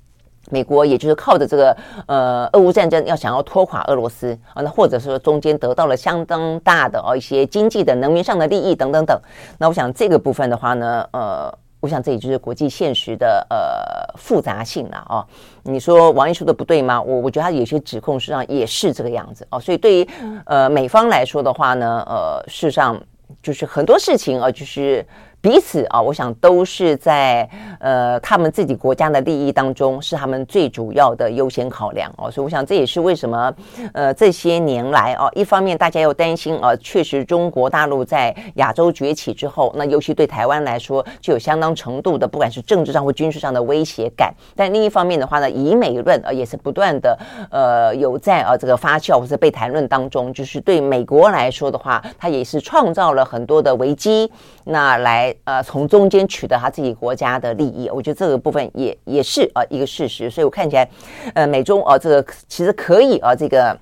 [0.50, 9.18] 美国也就是靠着这个呃俄乌战争要想要拖垮俄罗斯啊，那或者说中间得到了相当大的哦一些经济的能源上的利益等等等。
[9.58, 15.26] 那我想这个部分的话呢，呃，我想这也就是国际现实的呃复杂性了哦。
[15.64, 17.02] 你说王毅说的不对吗？
[17.02, 19.58] 我我觉得他有些指控实际上也是这个样子哦。
[19.58, 20.10] 所以对于
[20.46, 23.02] 呃美方来说的话呢，呃，事实上
[23.42, 25.06] 就是很多事情啊，就是。
[25.44, 27.48] 彼此啊，我想都是在
[27.82, 32.32] 呃他们自己国家的利益当中，是他们最主要的优先考量哦。
[32.32, 33.54] 所以我想这也是为什么
[33.92, 44.34] 呃这些年来啊，一方面大家又担心啊，确实中国大陆在亚洲崛起之后，那尤其对台湾来说，就有相当程度的不管是政治上或军事上的威胁感。
[44.56, 47.20] 但另一方面的话呢，以美论啊也是不断的
[47.52, 54.32] 呃有在啊这个发酵或者被谈论当中，就是对美国来说的话，它也是创造了很多的危机，
[54.64, 55.33] 那来。
[55.44, 60.90] 呃，从中间取得他自己国家的利益，我觉得这个部分也也是啊一个事实，所以我看起来，
[61.34, 63.78] 呃，美中啊这个其实可以啊这个，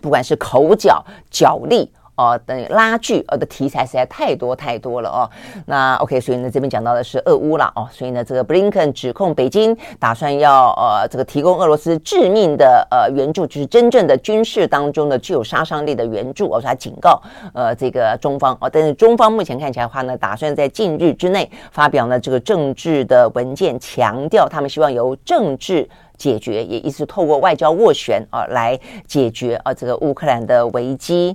[0.00, 1.90] 不管是口角角力。
[2.20, 5.30] 哦，等于拉锯呃的题材实在太多太多了哦。
[5.64, 17.18] 那 OK，所以呢这边讲到的是俄乌了哦，所以呢这个布林肯指控北京打算要呃这个提供俄罗斯致命的呃援助，就是真正的军事当中的具有杀伤力的援助，而且他警告
[17.54, 31.34] 呃这个中方哦，但是中方目前看起来的话呢，打算在近日之内发表呢这个政治的文件，强调他们希望由政治解决，也意思透过外交斡旋啊来解决啊这个乌克兰的危机。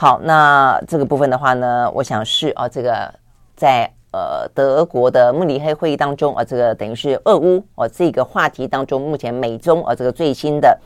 [0.00, 3.12] 好，那这个部分的话呢，我想是啊，这个
[3.56, 10.78] 在呃德国的慕尼黑会议当中啊，这个等于是俄乌啊这个话题当中，目前美中啊这个最新的。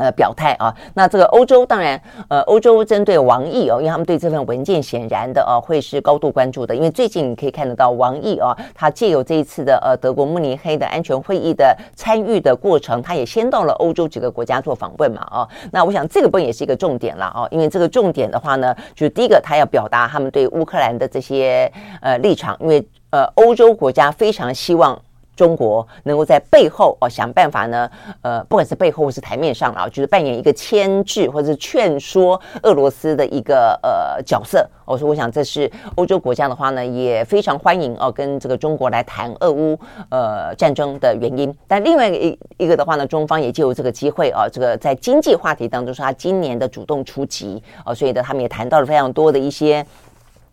[0.00, 24.98] 呃，表态啊，那这个欧洲当然，呃，欧洲针对王毅哦，因为他们对这份文件显然的呃会是高度关注的，因为最近你可以看得到王毅啊，他借由这一次的呃德国慕尼黑的安全会议的参与的过程，他也先到了欧洲几个国家做访问嘛，啊，那我想这个部分也是一个重点了啊，因为这个重点的话呢，就是第一个他要表达他们对乌克兰的这些呃立场，因为呃欧洲国家非常希望。
[25.40, 34.68] 中国能够在背后哦想办法呢，呃，不管是背后或是台面上啊，就是扮演一个牵制或者是劝说俄罗斯的一个呃角色。
[34.84, 39.78] 我说，我想这是欧洲国家的话呢，也非常欢迎哦，跟这个中国来谈俄乌
[40.10, 41.56] 呃战争的原因。
[41.66, 49.86] 但另外一一个的话呢，中方也借由这个机会啊，这个在经济话题当中，是他今年的主动出击啊，所以呢，他们也谈到了非常多的一些。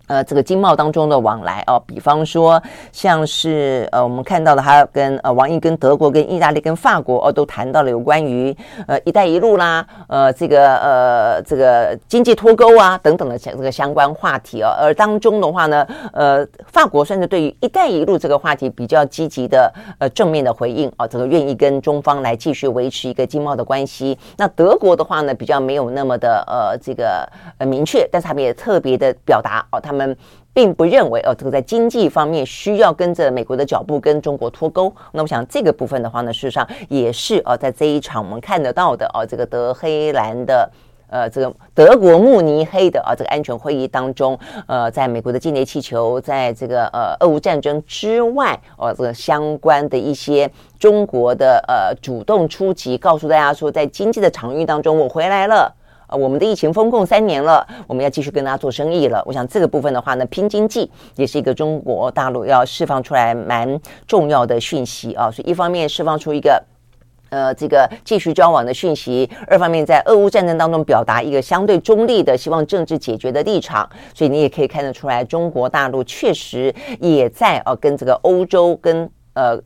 [0.07, 8.55] 呃，这个经贸当中的往来哦，比方说像是呃，我们看到的，他跟呃王毅跟德国、跟意大利、跟法国哦，都谈到了有关于
[8.87, 14.73] 呃“一带一路”啦，呃，这个呃这个经济脱钩啊等等的这个相关话题哦。
[14.79, 24.17] 而当中的话呢，呃，法国算是对于“一带一路”这个话题比较积极的呃正面的回应哦，这个愿意跟中方来继续维持一个经贸的关系。
[24.37, 29.96] 那德国的话呢，比较没有那么的呃这个呃明确，但是他们也特别的表达哦，他们。
[29.97, 30.15] 们
[30.53, 34.93] 并不认为哦，这个在经济方面需要跟着美国的脚步跟中国脱钩。
[35.11, 40.71] 那我想这个部分的话呢，事实上也是哦，在这一场我们看得到的哦，这个德黑兰的
[41.09, 55.73] 呃，这个德国慕尼黑的啊这个安全会议当中，呃，在美国的间谍气球，在这个呃俄乌战争之外哦，这个相关的一些中国的呃主动出击，告诉大家说，在经济的场域当中，我回来了。
[56.07, 59.21] 啊，我们的疫情封控三年了，我们要继续跟大家做生意了。
[59.25, 65.29] 我想这个部分的话呢，拼经济也是一个中国大陆要释放出来蛮重要的讯息啊。
[65.29, 66.63] 所以一方面释放出一个
[67.29, 73.89] 呃这个继续交往的讯息，二方面在俄乌战争当中表达一个相对中立的希望政治解决的立场。
[74.13, 79.61] 所以你也可以看得出来，中国大陆确实也在啊跟这个欧洲跟呃。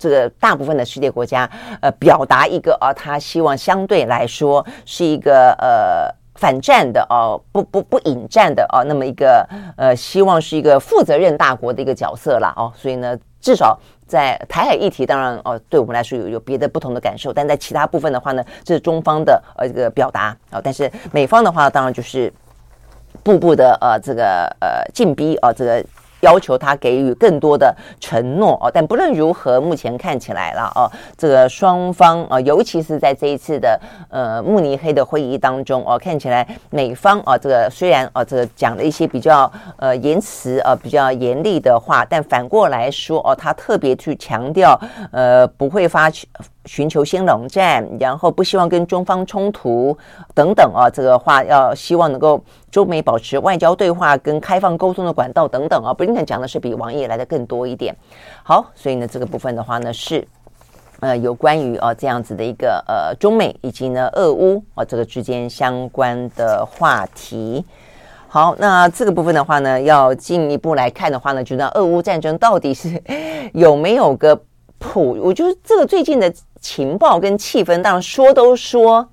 [0.00, 1.48] 这个大部分的世界国家，
[1.82, 22.32] 呃，表达一个啊，他希望相对来说是一个呃反战的哦、不不不引战的哦、那么一个呃，希望是一个负责任大国的一个角色了哦、所以呢，至少在台海议题，当然哦、对我们来说有有别的不同的感受，但在其他部分的话呢，这是中方的呃这个表达啊，但是美方的话，当然就是
[23.22, 25.84] 步步的呃这个呃进逼啊这个。
[26.20, 44.78] 要求他给予更多的承诺哦，但不论如何，目前看起来了哦，这个双方啊，尤其是在这一次的呃慕尼黑的会议当中哦，看起来美方啊，这个虽然啊，这个讲了一些比较呃言辞啊比较严厉的话，但反过来说哦，他特别去强调
[45.12, 46.28] 呃不会发起。
[46.66, 49.96] 寻求新冷战，然后不希望跟中方冲突
[50.34, 52.38] 等等啊，这个话要希望能够
[52.70, 55.94] 中美保持外交对话跟开放沟通的管道等等啊。
[55.94, 57.96] 布林肯讲的是比王毅来的更多一点。
[58.42, 60.26] 好，所以呢，这个部分的话呢是
[61.00, 67.64] 呃有关于啊这样子的一个呃中美以及呢俄乌啊这个之间相关的话题。
[68.28, 73.02] 好，那这个部分的话呢，要进一步来看的话呢，就那俄乌战争到底是
[73.54, 74.38] 有没有个
[74.78, 75.18] 谱？
[75.22, 76.30] 我觉得这个最近的。
[76.60, 79.08] 情报跟气氛，当然说都说，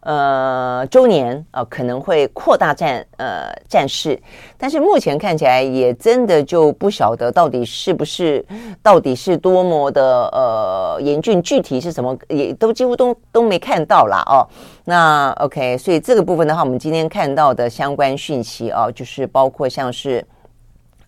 [0.00, 4.18] 呃，周年啊、可能会扩大战呃战事，
[4.56, 8.46] 但是目前看起来也真的就不晓得到底是不是，
[8.82, 14.46] 到底是多么的呃严峻，具体是什么也都几乎都都没看到啦哦。
[14.84, 20.24] 那 OK，所以这个部分的话，我们今天看到的相关讯息啊，就是包括像是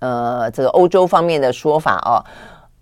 [0.00, 2.20] 呃这个欧洲方面的说法哦。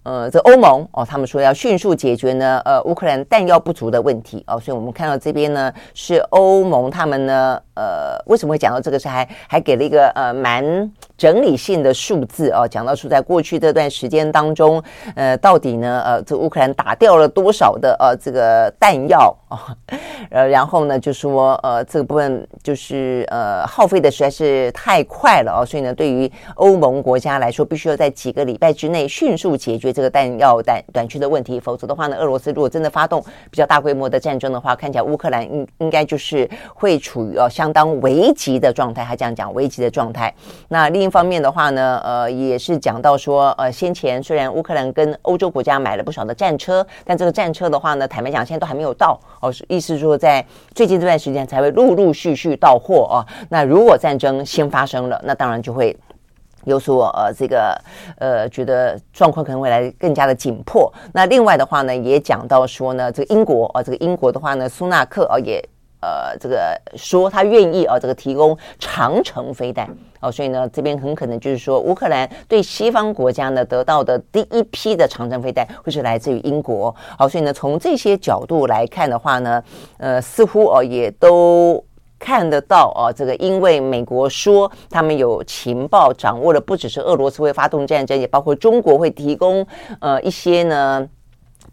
[0.09, 4.43] 呃，这欧盟哦，他们说要迅速解决呢，呃，乌克兰弹药不足的问题。
[4.47, 14.83] 哦，所以我们看到这边呢是欧盟他们呢，呃，为什么会讲到这个是还还给了一个呃蛮整理性的数字哦，讲到说在过去这段时间当中，
[15.15, 19.77] 呃，到底呢，呃，这乌克兰打掉了多少的呃这个弹药啊？
[20.31, 39.05] 呃，然后呢，就说呃这个部分就是呃耗费的实在是太快了哦，所以呢，对于欧盟国家来说，必须要在几个礼拜之内迅速解决这个弹药短短缺的问题，否则的话呢，俄罗斯如果真的发动比较大规模的战争的话，看起来乌克兰应应该就是会处于呃相当危急的状态。
[39.05, 40.33] 他这样讲，危急的状态。
[40.69, 50.45] 那另一方面的话呢，呃，也是讲到说，呃，先前虽然乌克兰跟欧洲国家买了不少的战车，但这个战车的话呢，坦白讲，现在都还没有到哦，意思说在
[50.75, 53.25] 最近这段时间才会陆陆续续到货哦。
[53.49, 55.97] 那如果战争先发生了，那当然就会。
[56.65, 57.81] 有所呃，这个
[58.19, 60.93] 呃，觉得状况可能会来更加的紧迫。
[61.15, 65.67] 那另外的话呢，也讲到说呢，这个英国啊，这个英国的话呢，苏纳克啊也
[66.01, 69.89] 呃，这个说他愿意啊，这个提供长城飞弹
[70.21, 76.95] 哦，所以呢，这边很可能就是说，乌克兰对西方国家呢得到的第一批的长城飞弹会是来自于英国。
[77.19, 79.63] 好，所以呢，从这些角度来看的话呢，
[79.99, 81.85] 呃，似乎哦也都。
[82.21, 89.65] 看得到啊，这个因为美国说他们有情报掌握了，不只是俄罗斯会发动战争，也包括中国会提供
[90.01, 91.09] 呃一些呢。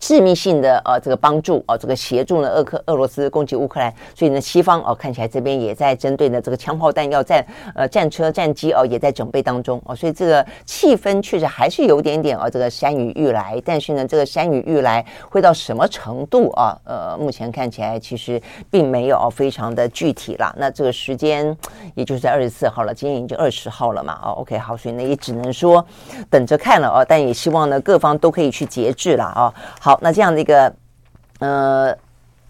[0.05, 7.43] 致命性的呃这个帮助哦，这个协助呢，俄克俄罗斯攻击乌克兰，所以呢，西方哦看起来这边也在针对呢这个枪炮弹药战
[7.73, 16.77] 呃战车战机哦也在准备当中哦，所以这个气氛确实还是有点点哦这个山雨欲来，但是呢这个山雨欲来会到什么程度啊？
[16.83, 18.39] 呃，目前看起来其实
[18.69, 20.53] 并没有非常的具体啦。
[20.55, 21.57] 那这个时间
[21.95, 24.19] 也就是在二十四号了，今天已经二十号了嘛？
[24.21, 25.83] 哦，OK 好，所以呢也只能说
[26.29, 29.51] 等着看了哦，但也希望呢各方都可以去节制了啊。
[29.79, 30.73] 好，那这样的一个，
[31.39, 31.95] 呃，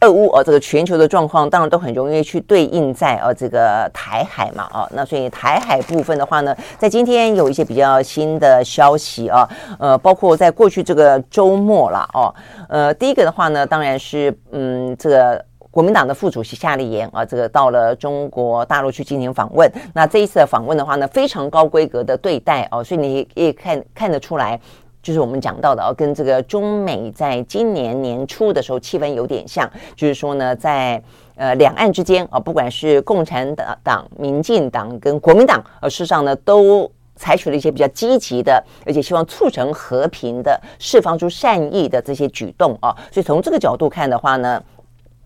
[0.02, 9.48] 俄乌哦，这个全球的状况当然都很容易去对应在呃这个台海嘛，哦，那所以台海部分的话呢，在今天有一些比较新的消息啊，
[9.80, 12.34] 呃，包括在过去这个周末了哦，
[12.70, 24.60] 呃，第一个的话呢，当然是嗯，这个国民党的副主席夏立言啊，这个到了中国大陆去进行访问，那这一次的访问的话呢，非常高规格的对待哦，所以你也看看得出来。
[25.06, 31.00] 就是我们讲到的啊，跟这个中美在今年年初的时候气氛有点像，就是说呢，在
[31.36, 42.90] 呃两岸之间啊，不管是共产党、党、民进党跟国民党，呃，事实上呢，都采取了一些比较积极的，而且希望促成和平的、释放出善意的这些举动啊。
[43.12, 44.60] 所以从这个角度看的话呢。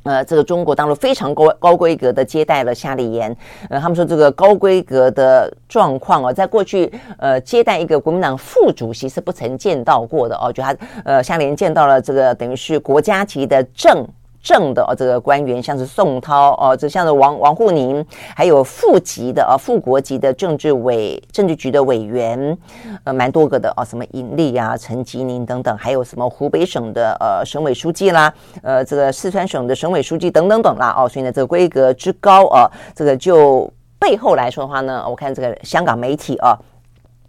[0.03, 3.35] 呃，这个中国大陆非常高高规格的接待了夏立言。
[3.69, 10.51] 呃，他们说这个高规格的状况哦，在过去呃接待一个国民党副主席是不曾见到过的哦。
[10.51, 14.07] 就他呃夏立言见到了这个等于是国家级的正。
[14.41, 18.03] 正的哦，这个官员像是宋涛哦，这像是王王沪宁，
[18.35, 22.57] 还有副级的啊，副国级的政治委政治局的委员，
[23.03, 28.33] 呃，蛮多个的哦，什么尹力啊、陈吉宁等等，还有什么湖北省的呃省委书记啦，
[28.63, 36.57] 呃，这个四川省的省委书记等等等啦哦，所以呢，这个规格之高啊，这个就背后来说的话呢，我看这个香港媒体啊，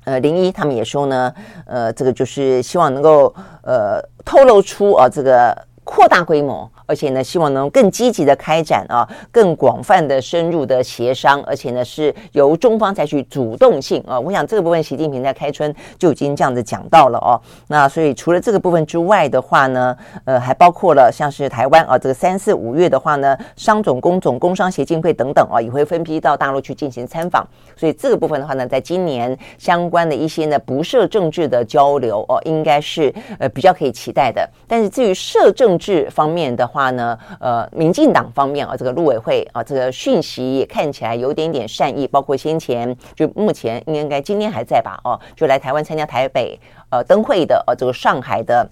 [0.04, 1.34] 呃，零一他们也说呢，
[1.66, 6.70] 呃，这个就是希望能够呃透露出啊这个扩大规模。
[6.90, 14.18] 而且呢，希望能更积极的开展啊，更广泛的深入的协商，而且呢，是由中方采取主动性啊。
[14.18, 17.40] 我想这个部分，习近平在开春就已经这样子讲到了哦。
[17.68, 27.46] 那所以除了这个部分之外的话呢，呃，还包括了像是台湾啊，这个三四五月的话呢，商总、工总、工商协进会等等啊，也会分批到大陆去进行参访。
[27.76, 34.48] 所以这个部分的话呢，在今年相关的一些呢不设政治的交流哦，应该是呃比较可以期待的。
[34.66, 46.58] 但是至于设政治方面的话，话呢，呃，民进党方面啊，这个陆委会啊，这个讯息也看起来有点点善意，包括先前就目前应该今天还在吧，哦，就来台湾参加台北
[46.90, 48.66] 呃灯会的呃这个上海的。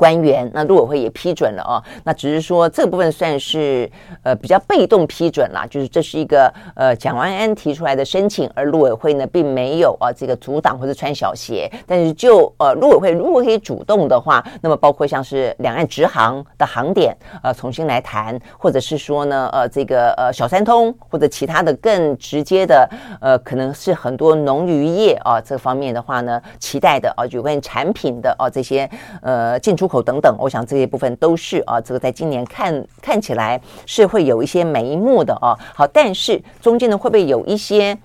[0.00, 1.76] 官员，那陆委会也批准了哦。
[2.04, 3.90] 那只是说这部分算是
[4.22, 11.70] 呃比较被动批准啦，就是这是一个呃蒋万安提出来的申请，而陆委会呢并没有啊这个阻挡或者穿小鞋。
[11.86, 22.88] 但是就呃陆委会如果可以主动的话，那么包括像是两岸直航的航点呃重新来谈，或者是说呢呃这个呃小三通或者其他的更直接的
[23.20, 28.88] 呃可能是很多农渔业啊这方面的话呢期待的啊有关产品的啊这些
[29.20, 29.89] 呃进出。
[29.90, 35.58] 口等等，我想这些部分都是啊，这个在今年看看起来是会有一些眉目的啊。
[35.74, 37.98] 好，但是中间呢会不会有一些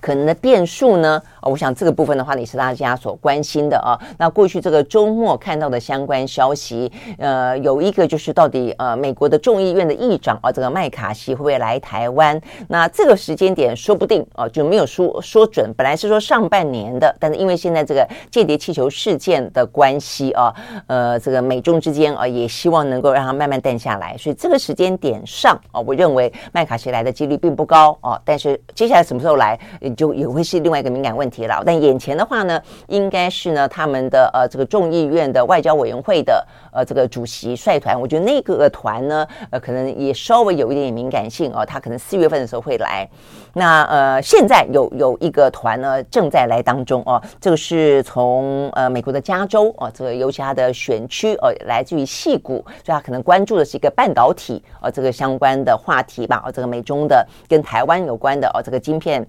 [0.00, 1.22] 可能的变数呢？
[1.40, 3.98] 啊，我想这个部分的话呢，也是大家所关心的啊。
[4.18, 12.40] 那过去这个周末看到的相关消息，呃，有一个就是到底呃，美国的众议院的议长啊，这个麦卡锡会不会来台湾？
[12.68, 15.72] 那这个时间点说不定啊，就没有说说准。
[15.76, 20.54] 本来是说上半年的，但是因为现在这个间谍气球事件的关系啊，
[20.86, 28.20] 呃，这个美中之间啊，也希望能够让它慢慢淡下来，所以这个时间点上啊，我认为麦卡锡来的几率并不高啊。
[28.24, 29.58] 但是接下来什么时候来，
[29.96, 31.62] 就也会是另外一个敏感问了。
[31.64, 43.08] 但眼前的话呢，应该是呢，他们的呃这个众议院的外交委员会的呃这个主席率团，我觉得那个团呢，呃可能也稍微有一点敏感性哦，他可能四月份的时候会来。
[43.52, 59.26] 那呃现在有有一个团呢正在来当中哦，这个是从呃美国的加州哦，这个尤其他的选区哦，来自于戏谷，所以他可能关注的是一个半导体呃这个相关的话题吧，哦这个美中的跟台湾有关的哦这个晶片。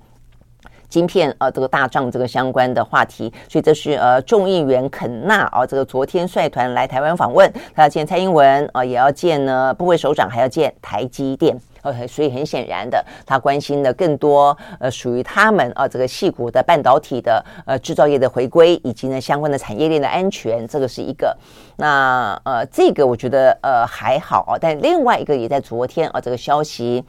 [0.92, 21.36] 晶片呃，这个大涨这个相关的话题，所以这是呃众议员肯纳啊，这个昨天率团来台湾访问，他要见蔡英文啊，也要见呢部会首长，还要见台积电呃所以很显然的，他关心的更多呃属于他们啊这个矽谷的半导体的呃制造业的回归，以及呢相关的产业链的安全，这个是一个。
[21.78, 27.04] 那呃这个我觉得呃还好啊，但另外一个也在昨天啊这个消息。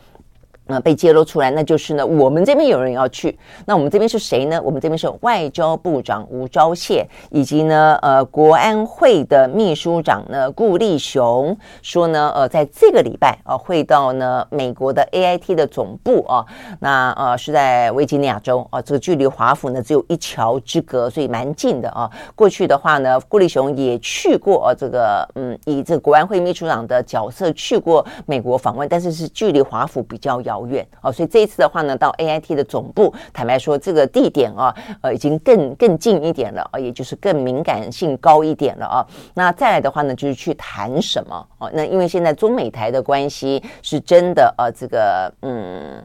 [0.72, 3.38] 呃，被揭露出来，那就是呢，我们这边有人要去。
[3.66, 4.58] 那我们这边是谁呢？
[4.64, 16.42] 我们这边是外交部长吴钊燮，以及呢，呃，国安会的秘书长呢顾立雄说呢，呃，在这个礼拜啊，会到呢美国的 AIT 的总部啊，
[16.80, 22.10] 那呃是在维吉尼亚州啊，这个距离华府呢只有一桥之隔，所以蛮近的啊。
[22.34, 30.61] 过去的话呢，顾立雄也去过啊，这个嗯，以这个国安会秘书长的角色去过美国访问，但是是距离华府比较遥。
[30.62, 39.06] 遥远哦，所以这一次的话呢，到 AIT 的总部，坦白说，这个地点啊，呃，已经更更近一点了啊，也就是更敏感性高一点了啊。
[39.34, 41.70] 那再来的话呢，就是去谈什么哦？
[41.74, 46.04] 那因为现在中美台的关系是真的呃，这个嗯。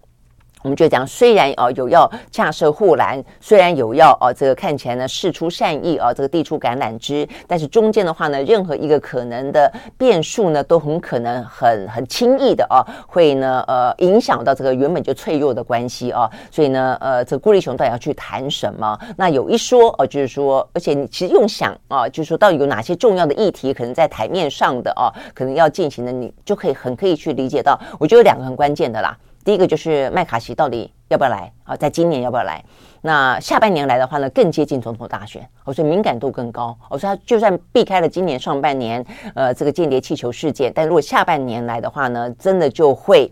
[0.63, 16.29] 我们就讲，虽然哦有要架设护栏，虽然有要哦这个看起来呢释出善意啊，这个递出橄榄枝，但是中间的话呢，任何一个可能的变数呢，都很可能很很轻易的啊，会呢呃影响到这个原本就脆弱的关系啊。
[16.51, 18.99] 所以呢呃，这顾立雄到底要去谈什么？
[19.15, 27.79] 那有一说哦，就是说，而且你其实用想啊，就是说到底有哪些重要的议题可能在台面上的啊，可能要进行的，你就可以很可以去理解到。
[27.99, 29.15] 我觉得有两个很关键的啦。
[29.47, 31.73] 第一个就是麦卡锡到底要不要来啊？
[31.73, 32.61] 在今年要不要来？
[32.99, 36.77] 那下半年来的话呢，更接近总统大选，我说敏感度更高。
[36.89, 39.01] 我说他就算避开了今年上半年
[39.35, 43.31] 呃这个间谍气球事件，但如果下半年来的话呢，真的就会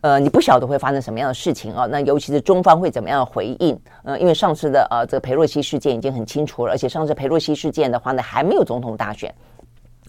[0.00, 1.86] 呃你不晓得会发生什么样的事情啊？
[1.86, 3.76] 那尤其是中方会怎么样回应？
[4.04, 9.34] 呃，因为上次的呃这个裴洛西事件已经很清楚了，而且上次裴洛西事件的话呢，还没有总统大选。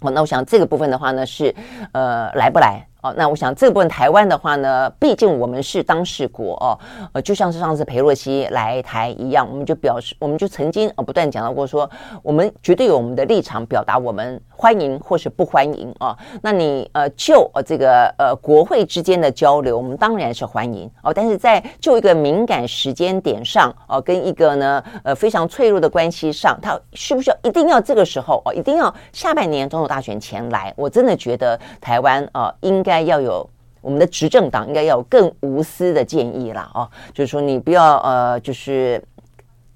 [0.01, 1.53] 哦，那我想这个部分的话呢，是
[1.93, 2.85] 呃来不来？
[3.01, 6.77] 哦，那我想这部分台湾的话呢，毕竟我们是当事国哦，
[7.13, 11.89] 呃，就像是上次裴洛西来台一样，我们就表示，我们就曾经呃不断讲到过说，
[12.21, 16.13] 我们绝对有我们的立场，表达我们欢迎或是不欢迎啊。
[16.41, 30.73] 那你呃就呃这个呃国会之间的交流，我们当然是欢迎哦，但是在就一个敏感时间点上哦，跟一个呢呃非常脆弱的关系上，它需不需要一定要这个时候哦，一定要下半年总统大选前来？
[30.75, 32.88] 我真的觉得台湾啊应该。
[32.89, 33.47] 应该要有
[33.81, 38.99] 我们的执政党应该要有更无私的建议了哦，就是说你不要呃，就是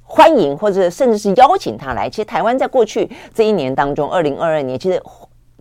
[0.02, 2.10] 欢迎或者甚至是邀请他来。
[2.10, 5.00] 其实台湾在过去这一年当中，二零二二年其实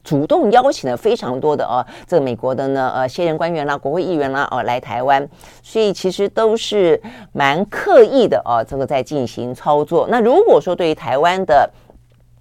[0.02, 5.28] 主动邀请了非常多的哦，这个美国的呢呃，现任官员啦、国会议员啦哦来台湾，
[5.62, 7.00] 所以其实都是
[7.32, 10.08] 蛮刻意的哦，这个在进行操作。
[10.10, 11.70] 那如果说对于台湾的，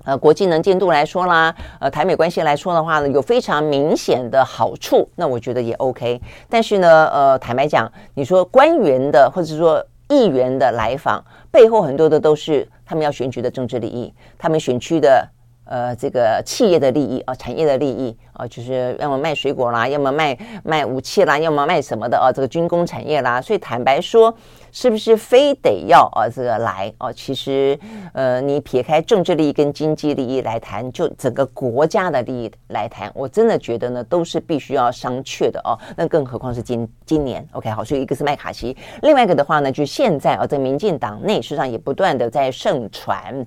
[0.04, 6.20] 呃，国际能见度来说啦，呃，台美关系来说的话呢，有非常明显的好处，那我觉得也 OK。
[6.50, 15.28] 但是呢，呃，坦白讲，你说官员的或者说议员的来访，背后很多的都是他们要选举的政治利益，他们选区的
[15.66, 23.40] 呃这个企业的利益啊，产业的利益啊，就是要么卖水果啦，要么卖卖武器啦，要么卖什么的啊，这个军工产业啦。
[23.42, 24.36] 所以坦白说。
[24.72, 27.12] 是不是非得要啊这个来哦？
[27.12, 27.78] 其实，
[28.14, 35.78] 呃，你撇开政治利益跟经济利益来谈，就整个国家的利益来谈，我真的觉得呢，都是必须要商榷的哦。
[35.96, 43.46] 那更何况是今今年，OK，好，所以一个是麦卡锡，另外一个的话呢，就现在啊，在民进党内实际上也不断的在盛传。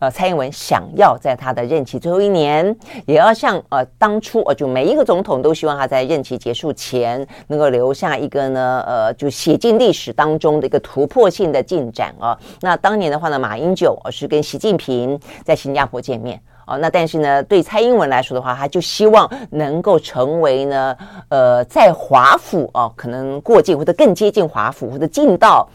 [0.00, 12.38] 呃，蔡英文想要在他的任期最后一年，也要像呃当初呃就每一个总统都希望他在任期结束前能够留下一个呢呃就写进历史当中的一个突破性的进展啊。
[12.60, 16.76] 那当年的话呢，马英九是跟习近平在新加坡见面啊。
[16.76, 20.96] 那但是呢，对蔡英文来说的话，他就希望能够成为呢
[21.28, 25.68] 呃在华府啊，可能过境或者更接近华府或者进到。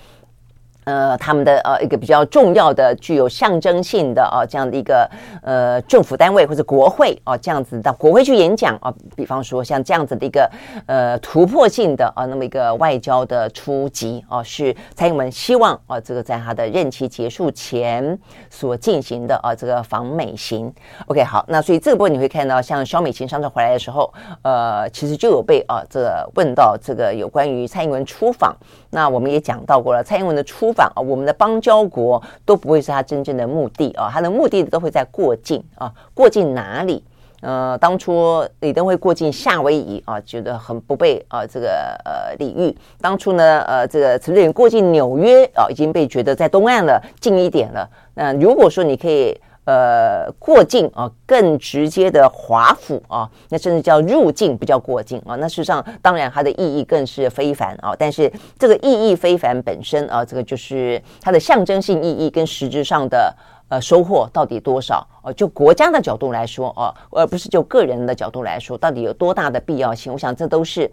[0.86, 5.10] 呃，他们的呃一个比较重要的、具有象征性的啊这样的一个
[5.42, 10.50] 呃政府单位或者国会啊这样子到国会去演讲啊，比方说像这样子的一个
[10.88, 18.20] 呃突破性的啊那么一个外交的出击啊，是蔡英文希望啊这个在他的任期结束前
[18.50, 20.70] 所进行的啊这个访美行。
[21.08, 28.54] OK，好，那所以这个部分你会看到，像萧美琴上次回来的时候，呃，其实就有被啊这个问到这个有关于蔡英文出访，
[28.90, 30.73] 那我们也讲到过了，蔡英文的出。
[30.82, 37.04] 啊，我们的邦交国都不会是他真正的目的啊，他的目的都会在过境啊，过境哪里？
[37.42, 42.76] 呃，当初李登辉过境夏威夷啊，觉得很不被啊这个呃礼遇。
[43.02, 47.90] 当初呢，呃，这个陈水扁过境纽约啊，已经被觉得在东岸了，近一点了。
[48.16, 49.40] 那如果说你可以。
[49.66, 55.38] 呃，过境啊，更直接的华府啊，那甚至叫入境，不叫过境啊。
[55.38, 57.96] 那事实上，当然它的意义更是非凡啊。
[57.98, 63.34] 但是这个意义非凡本身啊，这个就是它的象征性意义跟实质上的
[63.70, 65.32] 呃收获到底多少啊？
[65.32, 70.12] 就国家的角度来说啊，而不是就个人的角度来说，到底有多大的必要性？
[70.12, 70.92] 我想这都是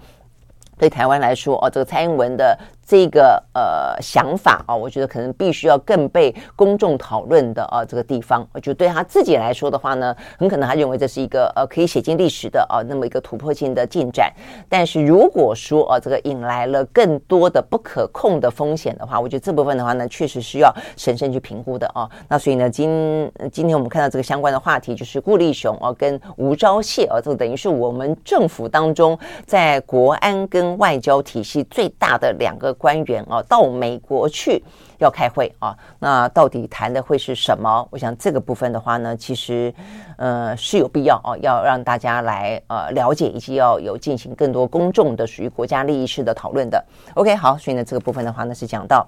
[0.79, 2.57] 对台湾来说啊，这个蔡英文的。
[2.91, 14.33] 这个呃想法啊，我觉得可能必须要更被公众讨论的啊这个地方，就对他自己来说的话呢，很可能他认为这是一个呃可以写进历史的啊那么一个突破性的进展。
[14.69, 22.11] 但是如果说啊这个引来了更多的不可控的风险的话，我觉得这部分的话呢，确实需要审慎去评估的啊。
[22.27, 29.17] 那所以呢，今今天我们看到这个相关的话题，就是顾立雄啊跟吴钊燮啊，这等于是我们政府当中
[29.47, 32.75] 在国安跟外交体系最大的两个。
[32.81, 34.65] 官员啊，到美国去
[34.99, 37.87] 要开会啊，那到底谈的会是什么？
[37.91, 39.73] 我想这个部分的话呢，其实
[40.17, 46.83] 呃是有必要啊，要让大家来呃了解，以及要有进行更多公众的属于国家利益式的讨论的。
[47.13, 49.07] OK，好，所以呢这个部分的话呢是讲到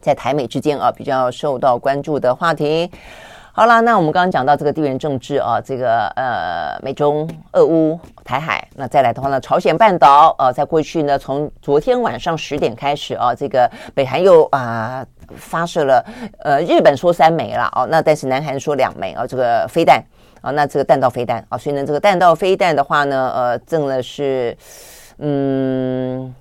[0.00, 2.88] 在台美之间啊比较受到关注的话题。
[3.54, 15.04] 好了，那我们刚刚讲到这个地缘政治啊，这个呃，美中、俄乌、台海，那再来的话呢，朝鲜半岛呃，在过去呢，从昨天晚上十点开始啊，这个北韩又啊
[15.36, 16.02] 发射了
[16.38, 20.02] 呃，日本说三枚了哦，那但是南韩说两枚啊，这个飞弹
[20.40, 24.56] 啊，那这个弹道飞弹啊，所以呢，这个弹道飞弹的话呢，呃，挣的是
[25.18, 26.34] 嗯，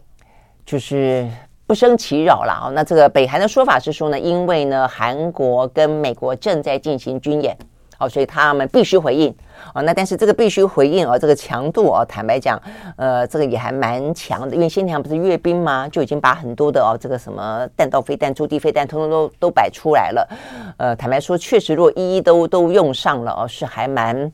[0.66, 1.28] 就是。
[1.72, 2.68] 不生其扰了啊！
[2.74, 7.58] 那这个北韩的说法是说呢，因为呢，韩国跟美国正在进行军演，
[7.98, 9.34] 哦，所以他们必须回应
[9.74, 9.82] 哦。
[9.82, 12.62] 那但是这个必须回应啊，这个强度啊，坦白讲，
[12.98, 15.88] 呃，这个也还蛮强的，因为先前不是阅兵吗？
[15.88, 20.28] 就已经把很多的哦，这个什么弹道飞弹、驻地飞弹，通通都都摆出来了。
[20.76, 24.30] 呃，坦白说，确实，如果一一都都用上了哦，是还蛮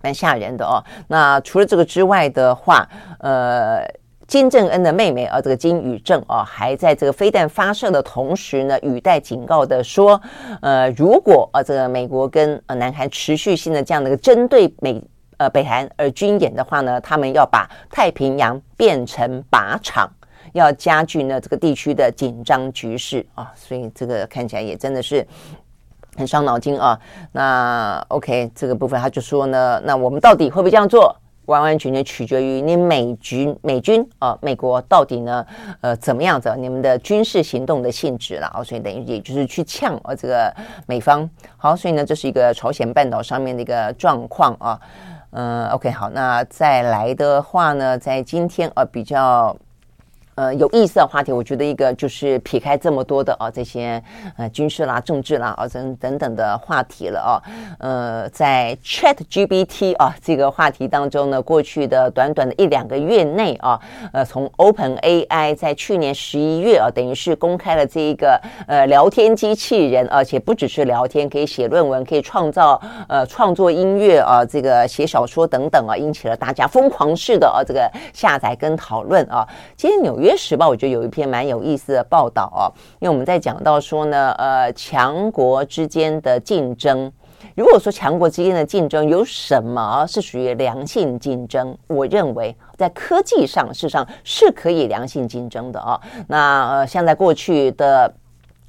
[0.00, 0.78] 蛮吓人的哦。
[1.08, 3.84] 那除了这个之外的话，呃。
[4.28, 10.20] 金正恩的妹妹啊，这个金宇正啊，还在这个飞弹发射的同时呢，语带警告的说，
[10.60, 15.02] 呃，如果啊，这个美国跟呃南韩持续性的这样的一个针对美
[15.38, 20.06] 呃北韩而军演的话呢，他们要把太平洋变成靶场，
[20.52, 25.26] 要加剧呢这个地区的紧张局势啊，所以这个看起来也真的是
[26.18, 27.00] 很伤脑筋啊。
[27.32, 31.16] 那 OK，这个部分他就说呢，那我们到底会不会这样做？
[31.48, 35.44] 完完全全取决于你美军美军啊、美国到底呢，
[35.80, 36.54] 呃，怎么样子？
[36.58, 40.54] 你们的军事行动的性质了啊，所以等于也就是去呛啊这个
[40.86, 41.28] 美方。
[41.56, 44.80] 好，所以呢，这是一个朝鲜半岛上面的一个状况啊。
[45.30, 49.56] 嗯，OK，好，那再来的话呢，在今天啊比较。
[50.38, 54.00] 呃，有意思的话题，我觉得一个就是撇开这么多的啊这些
[54.36, 57.42] 呃军事啦、政治啦啊等等等的话题了啊。
[57.80, 63.80] 呃，在 Chat GPT 啊这个话题当中呢，过去的短短的一两个月内啊，
[64.12, 79.44] 呃，从 Open AI 在去年十一月啊，等于是公开了这一个呃聊天机器人，而且不只是聊天，可以写论文，可以创造呃创作音乐啊，这个写小说等等啊，引起了大家疯狂式的啊这个下载跟讨论啊。
[79.76, 80.27] 今天纽约。
[80.28, 82.68] 《约时报》我觉得有一篇蛮有意思的报道哦，
[83.00, 87.10] 因为我们在讲到说呢，呃，强国之间的竞争，
[87.56, 95.98] 如果说强国之间的竞争有什么是属于良性竞争，我认为在科技上事实上是可以良性竞争的哦。
[96.26, 98.12] 那呃，像在过去的。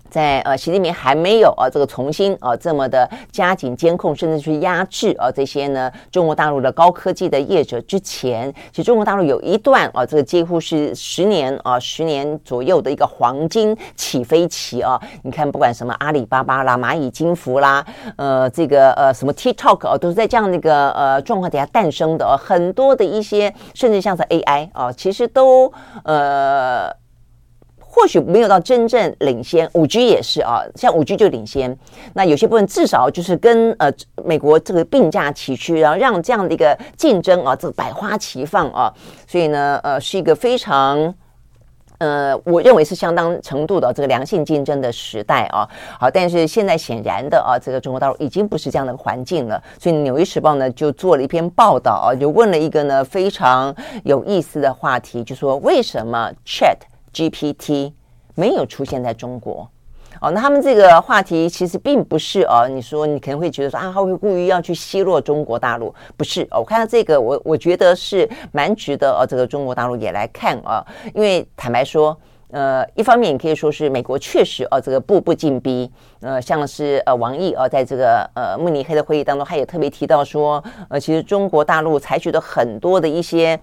[0.09, 14.99] 在呃，习近平还没有啊，这个重新啊这么的加紧监控，甚至去压制啊这些呢中国大陆的高科技的业者之前，其实中国大陆有一段啊，这个几乎是十年啊十年左右的一个黄金起飞期啊。
[15.23, 17.85] 你看，不管什么阿里巴巴啦、蚂蚁金服啦，
[18.17, 22.37] 呃，这个呃什么 TikTok 啊，都是在这样的一个呃状况底下诞生的。
[22.37, 25.71] 很多的一些，甚至像是 AI 啊，其实都
[26.03, 26.91] 呃。
[27.99, 31.77] 或许没有到真正领先，五 G 也是啊，像五 G 就领先。
[32.13, 33.91] 那有些部分至少就是跟呃
[34.23, 38.93] 美国这个并驾齐驱，然后让这样的一个竞争啊，这个百花齐放啊，
[39.27, 41.13] 所以呢，呃，是一个非常
[41.97, 45.67] 呃，我认为是相当程度的这个良性竞争的时代啊。
[45.99, 49.61] 好，但是现在显然的啊，这个中国大陆已经不是这样的环境了。
[49.77, 53.75] 所以《纽约时报》呢就做了一篇报道啊，就问了一个呢非常
[54.05, 56.77] 有意思的话题，就说为什么 Chat
[57.13, 57.93] GPT
[58.35, 59.69] 没有出现在中国
[60.21, 66.59] 哦，那他们这个话题其实并不是哦，你说你可能会觉得说啊，他会故意要去奚落中国大陆，不是哦。
[66.59, 72.17] 我看到这个，我我觉得是蛮值得哦，这个中国大陆也来看啊，因为坦白说，
[72.49, 75.89] 呃，一方面你可以说是美国确实哦，这个步步进逼，
[76.21, 83.57] 呃，像是呃王毅哦，在这个呃慕尼黑的会议当中，他也特别提到说，呃，其实中国大陆采取的很多的一些。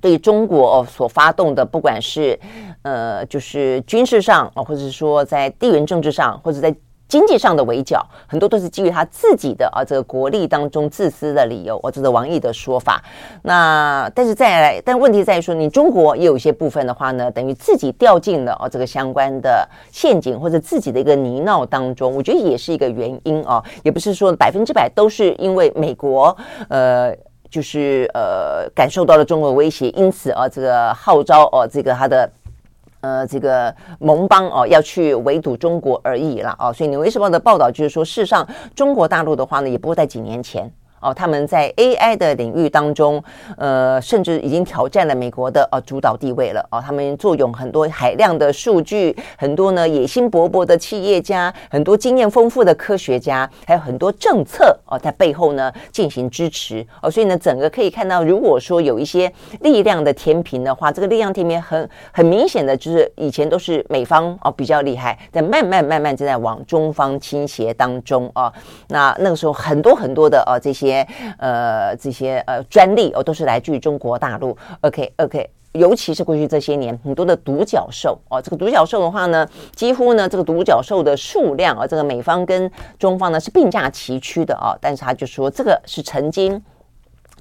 [0.00, 2.38] 对中国哦所发动的，不管是
[2.82, 6.74] 呃，就是军事上啊，或者是说在地缘政治上，或者在
[7.06, 13.02] 经济上的围剿，很多都是基于他自己的啊这个国力当中自私的理由，或者是王毅的说法。
[13.42, 26.36] 那但是再来，但问题在于说，你中国也有一些部分的话呢，等于自己掉进了啊这个相关的陷阱或者自己的一个泥淖当中，我觉得也是一个原因啊，也不是说百分之百都是因为美国
[26.68, 27.12] 呃。
[27.50, 32.30] 就是呃感受到了中国威胁，因此啊，这个号召哦，这个他的
[33.00, 40.72] 呃这个盟邦哦要去围堵中国而已了啊，所以《纽约时报》的报道就是说，事实上中国大陆的话呢，也不会在几年前。
[41.00, 43.22] 哦，他们在 AI 的领域当中，
[43.56, 46.62] 呃，甚至已经挑战了美国的呃主导地位了。
[46.70, 56.86] 哦，他们坐拥很多海量的数据，很多呢野心勃勃的企业家，很多经验丰富的科学家，还有很多政策哦在背后呢进行支持。
[57.00, 68.52] 哦，所以呢，整个可以看到，如果说有一些力量的天平的话，这个力量天平很很明显的就是以前都是美方哦比较厉害，在慢慢慢慢正在往中方倾斜当中啊。
[68.88, 70.89] 那那个时候很多很多的哦这些。
[70.90, 71.06] 些
[71.38, 74.56] 呃，这些呃专利哦，都是来自于中国大陆。
[74.80, 84.76] OK OK，尤其是过去这些年，很多的独角兽哦，这个独角兽的话呢，几乎呢，这个独角兽的数量啊，这个美方跟中方呢是并驾齐驱的啊。
[84.80, 86.60] 但是他就说，这个是曾经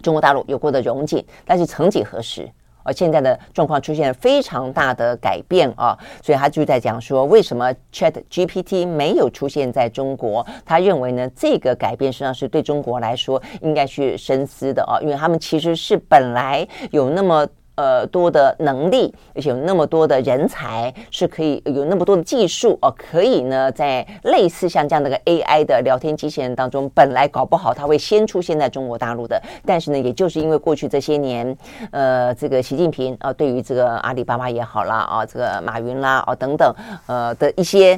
[0.02, 2.50] 中国大陆有过的荣景，但是曾几何时？
[2.84, 10.46] 而现在的状况出现了非常大的改变啊，所以他就在讲说，为什么 Chat GPT 没有出现在中国？
[10.66, 17.48] 他认为呢，这个改变实际上是对中国来说应该去深思的啊，因为他们其实是本来有那么。
[17.80, 31.58] 呃，多的能力，而且有那么多的人才，是可以有那么多的技术哦，可以呢，在类似像这样的个 AI 的聊天机器人当中，本来搞不好它会先出现在中国大陆的，但是呢，也就是因为过去这些年，
[31.92, 36.76] 呃，这个习近平啊，对于这个阿里巴巴也好啦，啊，这个马云啦，啊等等，
[37.08, 37.98] 呃的一些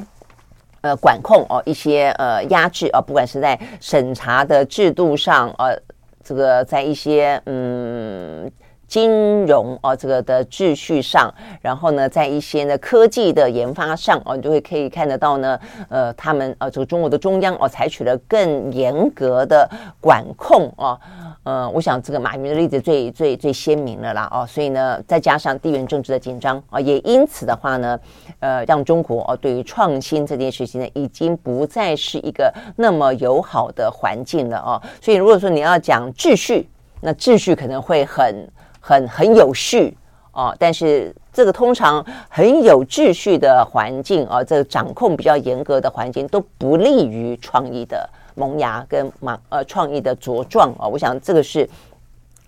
[0.82, 5.76] 呃管控哦，一些呃压制啊，不管是在审查的制度上，呃，
[6.22, 8.48] 这个在一些嗯。
[8.92, 11.32] 金融哦，这个的秩序上，
[11.62, 19.66] 然后呢，在一些呢科技的研发上哦，你就会可以看得到呢，呃，他们呃，这个中国的中央哦，采取了更严格的
[19.98, 21.00] 管控哦，
[21.42, 27.98] 呃，我想这个马云的例子最最最鲜明了啦哦，所以呢，再加上地缘政治的紧张啊，也因此的话呢，
[28.40, 36.68] 呃，让中国哦对于创新这件事情呢，已经不再是一个那么友好的环境了哦，所以如果说你要讲秩序，
[37.00, 38.46] 那秩序可能会很。
[38.82, 39.96] 很很有序
[40.32, 51.66] 哦，但是这个通常很有秩序的环境啊，这个掌控比较严格的环境都不利于创意的萌芽跟萌呃创意的茁壮啊，我想这个是。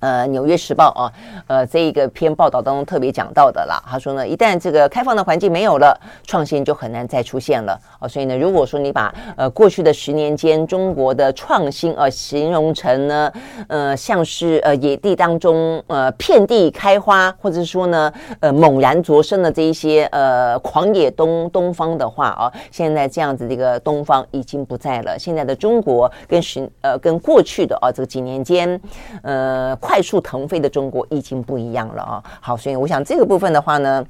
[0.04, 1.12] 呃，《纽约时报》啊，
[1.46, 3.82] 呃，这一个篇报道当中特别讲到的啦。
[3.88, 7.80] 他说呢，一旦这个开放的环境没有了，创新就很难再出现了。
[7.98, 13.32] 哦，所以呢，如果说你把呃过去的十年间中国的创新呃形容成呢，
[13.66, 25.18] 呃，像是呃野地当中呃遍地开花，或者说呢，呃猛然着生的这一些呃狂野东东方的话啊，现在这样子的一个东方已经不在了。
[25.18, 28.78] 现在的中国跟十呃跟过去的啊这个几年间
[29.22, 29.93] 呃快。
[29.94, 32.24] 快速腾飞的中国已经不一样了啊！
[32.40, 34.04] 好，所以我想这个部分的话呢，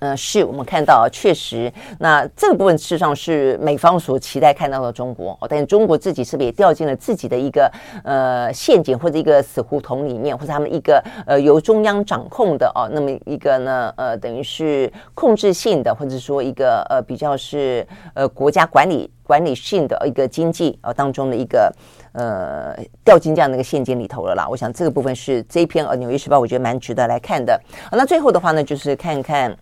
[0.00, 7.70] 呃，是我们看到确实，那这个部分事实上是美方所期待看到的中国哦，但中国自己是不是也掉进了自己的一个
[8.02, 21.70] 呃陷阱或者一个死胡同里面，或者他们一个呃由中央掌控的哦，那么一个呢呃等于是控制性的，或者说一个呃比较是呃国家管理管理性的一个经济呃当中的一个
[22.12, 22.74] 呃
[23.04, 24.48] 掉进这样的一个陷阱里头了啦。
[24.48, 27.60] 我想这个部分是这一篇呃《纽约时报》我觉得蛮值得来看的。
[27.92, 29.54] 那最后的话呢，就是看看。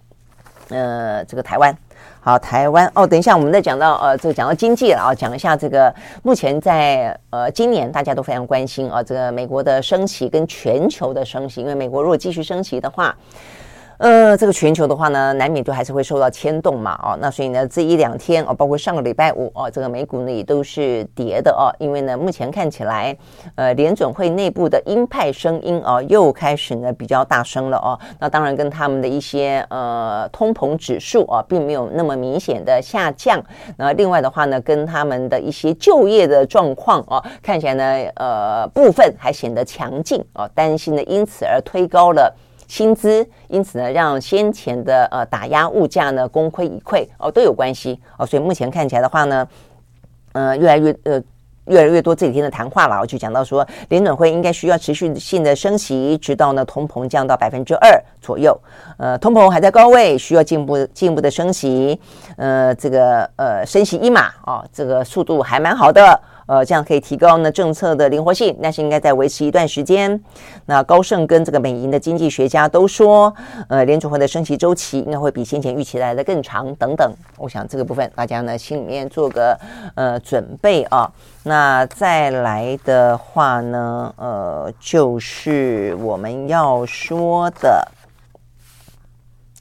[0.69, 1.77] 呃，这个台湾，
[2.21, 13.14] 好，台湾哦，等一下，我们再讲到呃，这个讲到经济了啊，讲一下这个目前在呃今年大家都非常关心啊，这个美国的升息跟全球的升息，因为美国如果继续升息的话。
[13.99, 23.16] 呃，这个全球的话呢，难免都还是会受到牵动嘛，哦，那所以呢，这一两天哦，包括上个礼拜五哦，这个美股呢也都是跌的哦，因为呢，目前看起来，
[23.57, 33.42] 呃，联准会内部的鹰派声音哦，又开始呢比较大声了哦，那当然跟他们的一些呃通膨指数啊，并没有那么明显的下降，
[33.76, 42.32] 那另外的话呢，跟他们的一些就业的状况哦，看起来呢，呃，部分还显得强劲哦，担心呢，因此而推高了。
[42.69, 49.49] 薪资，因此呢，让先前的呃打压物价呢功亏一篑哦，都有关系哦，所以目前看起来的话呢，
[50.33, 51.21] 呃，越来越呃
[51.64, 58.59] 越来越多这几天的谈话了，我就讲到说，联准会应该需要持续性的升息，直到呢通膨降到百分之二左右，
[58.99, 61.99] 呃，通膨还在高位，需要进步进一步的升息，
[62.37, 66.21] 呃，这个呃升息一码哦，这个速度还蛮好的。
[66.49, 70.20] 呃，这样可以提高呢政策的灵活性，但是应该再维持一段时间。
[70.64, 73.32] 那高盛跟这个美银的经济学家都说，
[73.68, 77.12] 呃，联储会的升息周期应该会比先前预期来的更长等等。
[77.36, 79.59] 我想这个部分大家呢心里面做个
[79.94, 81.09] 呃准备啊。
[81.44, 87.86] 那再来的话呢，呃，就是我们要说的。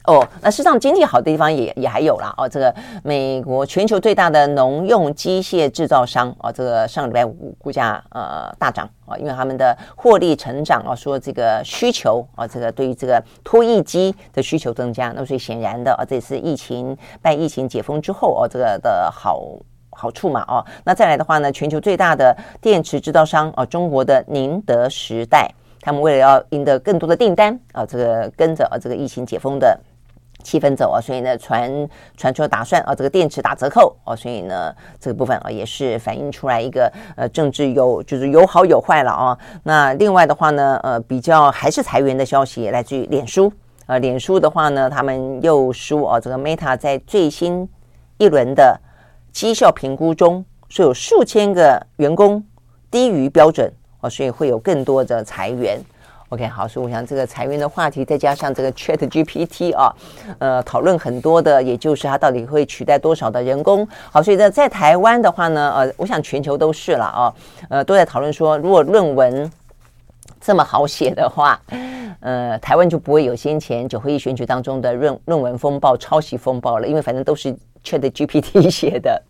[0.08, 2.34] 哦，那事实上经济好的地方也也还有啦。
[2.38, 19.44] 哦，这个美国全球最大的农用机械制造商哦，这个上礼拜五股价呃大涨啊，哦，因为他们的获利成长啊，哦，说这个需求啊，哦，这个对于这个拖曳机的需求增加，那所以显然的啊，哦，这也是疫情拜疫情解封之后哦，这个的好
[19.90, 20.66] 好处嘛哦。
[20.86, 29.78] 那再来的话呢，全球最大的电池制造商哦，中国的宁德时代，他们为了要赢得更多的订单啊，这个跟着啊这个疫情解封的。
[30.44, 39.38] 气氛走啊，所以呢，传传出打算啊，这个电池打折扣哦，所以呢，这个部分啊也是反映出来一个呃政治有就是有好有坏了啊。
[39.64, 43.52] 那另外的话呢，呃，比较还是裁员的消息来自于脸书
[43.88, 47.68] 呃，脸书的话呢，他们又说啊，这个 Meta 在最新
[48.18, 48.80] 一轮的
[49.32, 52.44] 绩效评估中，说有数千个员工
[52.90, 55.80] 低于标准哦，所以会有更多的裁员。
[56.30, 59.96] OK，好，所以我想这个裁员的话题，再加上这个 Chat GPT 啊，
[60.40, 63.88] 呃，讨论很多的，也就是它到底会取代多少的人工。
[64.12, 67.34] 好，所以呢，在台湾的话呢，呃，我想全球都是了啊，
[67.70, 69.50] 呃，都在讨论说，如果论文
[70.42, 71.58] 这么好写的话，
[72.20, 77.54] 呃，台湾就不会有先前九合一选举当中的论论文风暴、抄袭风暴了，因为反正都是
[77.86, 79.24] Chat GPT 写的。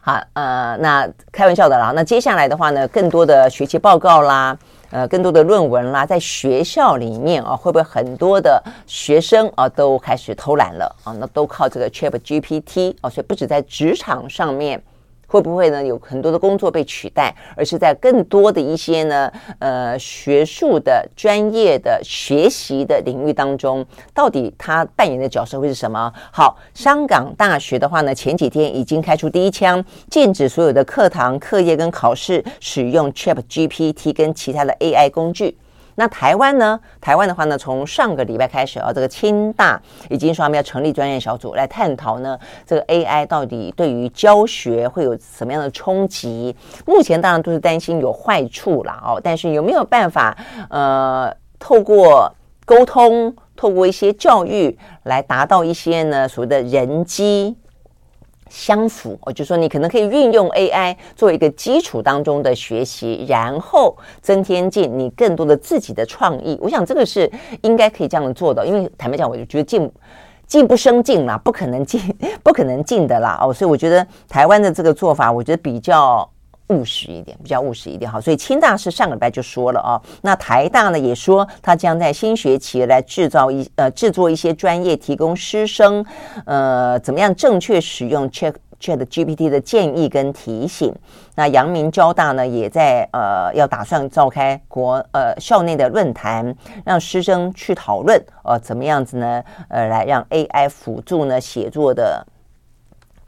[0.00, 1.92] 好，呃，那开玩笑的啦。
[1.94, 4.56] 那接下来的话呢，更多的学习报告啦。
[4.90, 11.12] 呃，更多的论文啦，在学校里面啊，会不会很多的学生啊都开始偷懒了啊？
[11.18, 14.82] 那都靠这个 ChatGPT 啊，所以不止在职场上面。
[15.30, 15.84] 会不会呢？
[15.84, 26.10] 有很多的工作被取代，而是在更多的一些呢，呃，学术的、专业的学习的领域当中，到底他扮演的角色会是什么？
[26.32, 35.58] 好，香港大学的话呢，前几天已经开出第一枪，禁止所有的课堂、课业跟考试使用 ChatGPT 跟其他的 AI 工具。
[35.98, 36.78] 那台湾呢？
[37.00, 46.54] 台湾的话呢，从上个礼拜开始啊，这个清大已经说他们要成立专业小组来探讨呢，这个 AI 到底对于教学会有什么样的冲击？
[46.86, 50.38] 目前当然都是担心有坏处啦哦，但是有没有办法
[50.70, 52.32] 呃，透过
[52.64, 57.56] 沟通，透过一些教育来达到一些呢所谓的人机？
[58.48, 66.58] 相符，我就说你可能可以运用 AI 做一个基础当中的学习，然后增添进你更多的自己的创意。
[66.60, 67.30] 我想这个是
[67.62, 69.90] 应该可以这样做的，因为坦白讲，我就觉得进
[70.46, 72.00] 进不生进啦，不可能进，
[72.42, 76.28] 不可能进的啦哦，所以我觉得台湾的这个做法，我觉得比较。
[76.68, 86.04] 务实一点，比较务实一点好，所以清大是上个礼拜就说了啊、那台大呢也说，他将在新学期来制造一呃制作一些专业，提供师生
[86.44, 90.94] 呃怎么样正确使用 Chat ChatGPT 的建议跟提醒。
[91.34, 96.54] 那阳明交大呢，也在呃要打算召开国呃校内的论坛，
[96.84, 99.42] 让师生去讨论呃怎么样子呢？
[99.68, 102.24] 呃，来让 AI 辅助呢写作的。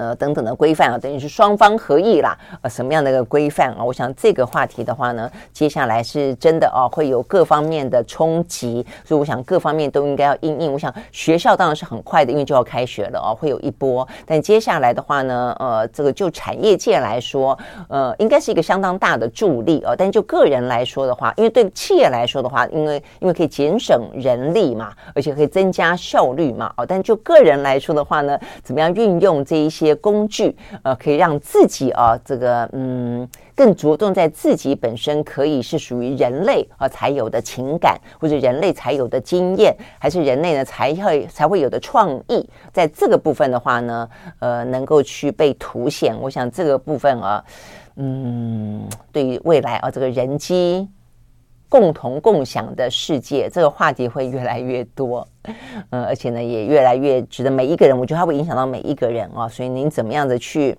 [0.01, 2.35] 呃，等等的规范啊，等于是双方合意啦。
[2.63, 3.85] 呃，什么样的一个规范啊？
[3.85, 10.73] 我想这个话题的话呢，接下来是真的哦，会有各方面的冲击，所以我想各方面都应该要应应。
[10.73, 14.09] 我想学校当然是很快的，因为就要开学了哦，会有一波。
[14.25, 17.59] 但接下来的话呢，呃，这个就产业界来说，
[17.91, 19.95] 呃，应该是一个相当大的助力哦。
[19.95, 26.73] 但就个人来说的话，因为对企业来说的话，因为因为可以节省人力嘛，而且可以增加效率嘛。
[26.79, 29.90] 哦，但就个人来说的话呢，怎么样运用这一些？
[29.97, 46.15] 工具，呃，可以让自己啊，这个嗯，更着重在自己本身可以是属于人类啊才有的情感，或者人类才有的经验，还是人类呢才会才会有的创意，在这个部分的话呢，呃，能够去被凸显。
[46.21, 47.45] 我想这个部分啊，
[47.97, 50.89] 嗯，对于未来啊，这个人机。
[51.71, 55.27] 共同共享的世界，这个话题会越来越多，
[55.91, 60.77] 嗯， 而且呢，也越来越值得每一个人，我觉得它会影响到每一个人啊，所以您怎么样的去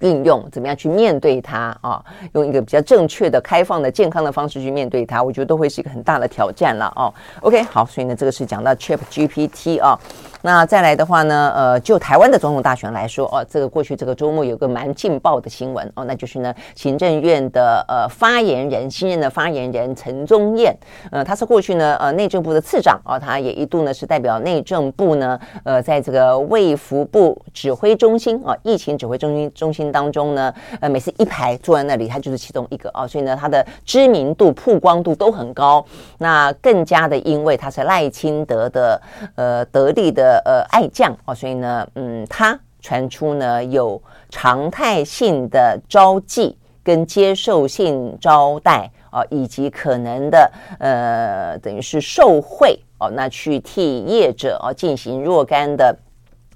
[0.00, 7.12] 运用，怎么样去面对它啊，用一个比较正确的、开放的、健康的方式去面对它，我觉得都会是一个很大的挑战了哦。
[7.42, 10.00] OK，好，所以呢，这个是讲到 ChatGPT 啊。
[10.42, 20.74] 那再来的话呢，呃，就台湾的总统大选来说，哦，这个过去这个周末有个蛮劲爆的新闻哦，那就是呢，行政院的呃发言人，新任的发言人陈宗彦，
[21.10, 35.84] 呃，他是过去呢，呃，内政部的次长哦，他也一度呢是代表内政部呢，呃，在这个卫福部指挥中心啊、哦，疫情指挥中心中心当中呢，呃，每次一排坐在那里，他就是其中一个、哦，所以呢，他的知名度、曝光度都很高。
[36.16, 38.98] 那更加的，因为他是赖清德的
[39.34, 40.29] 呃得力的。
[40.30, 46.54] 呃呃，爱将哦，所以呢，嗯，他传出呢有常态性的招妓
[46.84, 55.98] 跟接受性招待啊，以及可能的呃，等于是受贿哦，那去替业者哦进行若干的。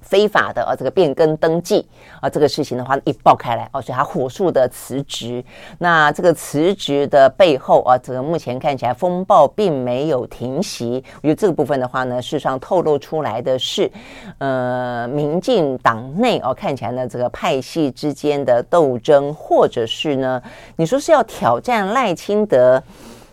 [0.05, 1.85] 非法的啊，这个变更登记
[2.21, 5.43] 啊，这个事情的话一爆开来哦，所以他火速的辞职。
[5.79, 11.03] 那这个辞职的背后啊，这个目前看起来风暴并没有停息。
[11.17, 13.91] 我觉得这个部分的话呢，事实上透露出来的是，
[14.39, 20.41] 呃，民进党内哦，看起来呢，这个派系之间的斗争，或者是呢，
[20.77, 22.83] 你说是要挑战赖清德，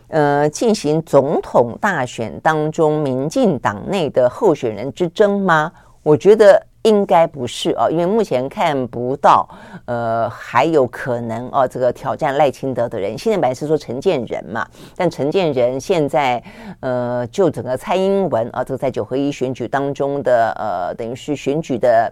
[0.08, 5.72] 呃，进行总统大选当中民进党内的候选人之争吗？
[6.04, 9.48] 我觉得应该不是哦，因为目前看不到，
[9.86, 13.18] 呃，还有可能哦，这个挑战赖清德的人。
[13.18, 16.44] 现在本来是说陈建仁嘛，但陈建仁现在，
[16.80, 22.12] 呃，就整个蔡英文啊，这个在九合一选举当中的，呃，等于是选举的。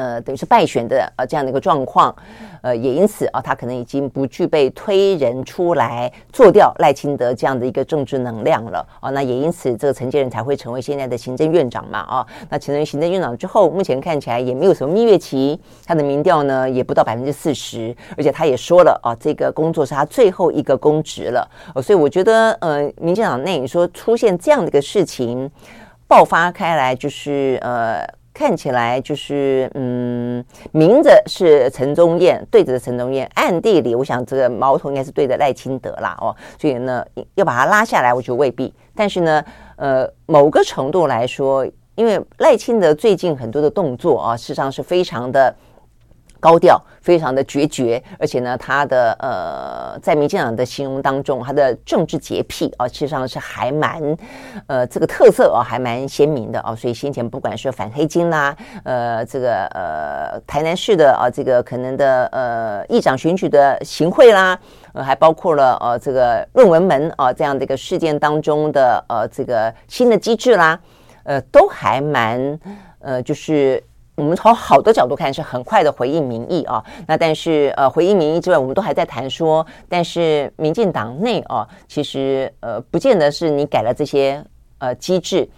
[0.00, 2.14] 呃，等于是败选的呃这样的一个状况，
[2.62, 9.10] 呃，也因此啊，他可能已经不具备推人出来做掉赖清德这样的一个政治能量了啊。
[9.10, 12.26] 那也因此，这个陈建仁才会成为现在的行政院长嘛啊。
[12.48, 21.46] 那成为行政院长之后，目前看起来也没有什么蜜月期，他的民调呢也不到百分之四十，而且他也说了啊，这个工作是他最后一个公职了。
[21.82, 25.50] 所以我觉得，呃，民进党内你说出现这样的一个事情
[26.08, 28.02] 爆发开来，就是呃。
[28.40, 38.72] 看起来就是，嗯，明着是陈宗彦对着陈宗彦，暗地里我想这个矛头应该是对着赖清德啦，哦，所以呢要把他拉下来，我觉得未必。
[38.96, 39.44] 但是呢，
[39.76, 45.54] 呃，某个程度来说，因为赖清德最近很多的动作啊，事实上是非常的。
[46.40, 54.02] 高调，非常的决绝，而且呢，他的呃，在民进党的形容当中，他的政治洁癖啊，其实上是还蛮
[54.66, 56.74] 呃这个特色啊，还蛮鲜明的啊。
[56.74, 64.58] 所以先前不管是反黑金啦，呃，这个呃台南市的啊，这个可能的呃议长选举的行贿啦，
[64.94, 70.80] 呃，还包括了呃这个论文门啊这样的一个事件当中的呃这个新的机制啦，
[71.24, 72.58] 呃，都还蛮
[72.98, 73.82] 呃就是。
[74.20, 76.84] 我们从好的角度看，是很快的回应民意啊。
[77.06, 84.44] 那但是呃，回应民意之外，我们都还在谈说，但是民进党内啊，其实呃，不见得是你改了这些
[84.76, 85.48] 呃机制，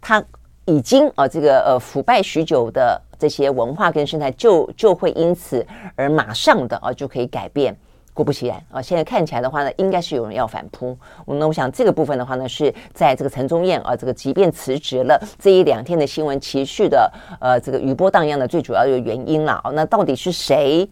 [0.00, 0.22] 它
[0.66, 5.66] 已经啊这个呃腐败许久的这些文化跟生态就就会因此
[5.96, 7.76] 而马上的啊就可以改变。
[8.14, 10.96] 果不其然啊，现在看起来的话呢，应该是有人要反扑。
[11.24, 17.10] 我那我想这个部分的话呢，是在这个陈宗彦啊，这个即便辞职了，这一两天的新闻持续的
[17.40, 19.70] 呃这个余波荡漾的最主要的原因了啊。
[19.72, 20.86] 那到底是谁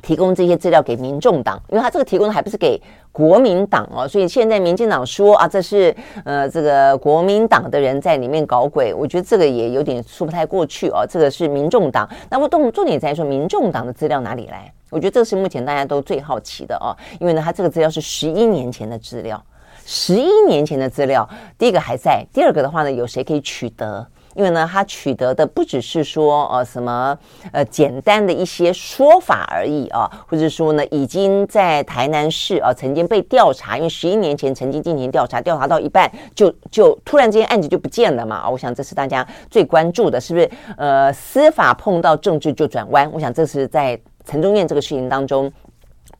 [0.00, 2.80] 提供这些资料给民众党，因为他这个提供的还不是给
[3.12, 5.94] 国民党哦，所以现在民进党说啊，这是
[6.24, 11.04] 呃这个国民党的人在里面搞鬼，我觉得这个也有点说不太过去哦。
[11.06, 14.72] 这个是民众党，那么重重点在说民众党的资料哪里来？
[14.90, 19.42] 我觉得这是目前大家都最好奇的哦，因为呢，他这个资料是十一年前的资料，
[19.84, 21.28] 十一年前的资料，
[21.58, 24.06] 第一个还在，第二个的话呢，有谁可以取得？
[24.34, 27.16] 因为呢，他取得的不只是说呃什么
[27.50, 38.48] 呃简单的一些说法而已啊，或者说呢，已经在台南市啊曾经被调查，因为十一年前曾经进行调查，调查到一半就就突然之间案子就不见了嘛啊。
[38.48, 40.48] 我想这是大家最关注的，是不是？
[40.76, 45.50] 呃，司法碰到政治就转弯，我想这是在陈宗彦这个事情当中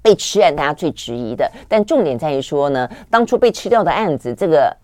[0.02, 1.48] 被吃案大家最质疑的。
[1.68, 4.74] 但重点在于说呢，当初被吃掉的案子这个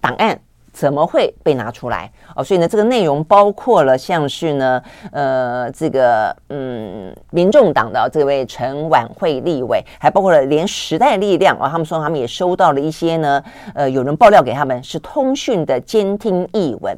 [0.00, 0.38] 档案。
[0.72, 2.44] 怎么会被拿出来哦？
[2.44, 13.42] 所以呢，这个内容包括了像是呢，呃，这个嗯，民众党的这位陈琬惠立委，还包括了连时代力量啊、哦，他们说他们也收到了一些呢，
[13.74, 16.94] 呃，有人爆料给他们是通讯的监听译文，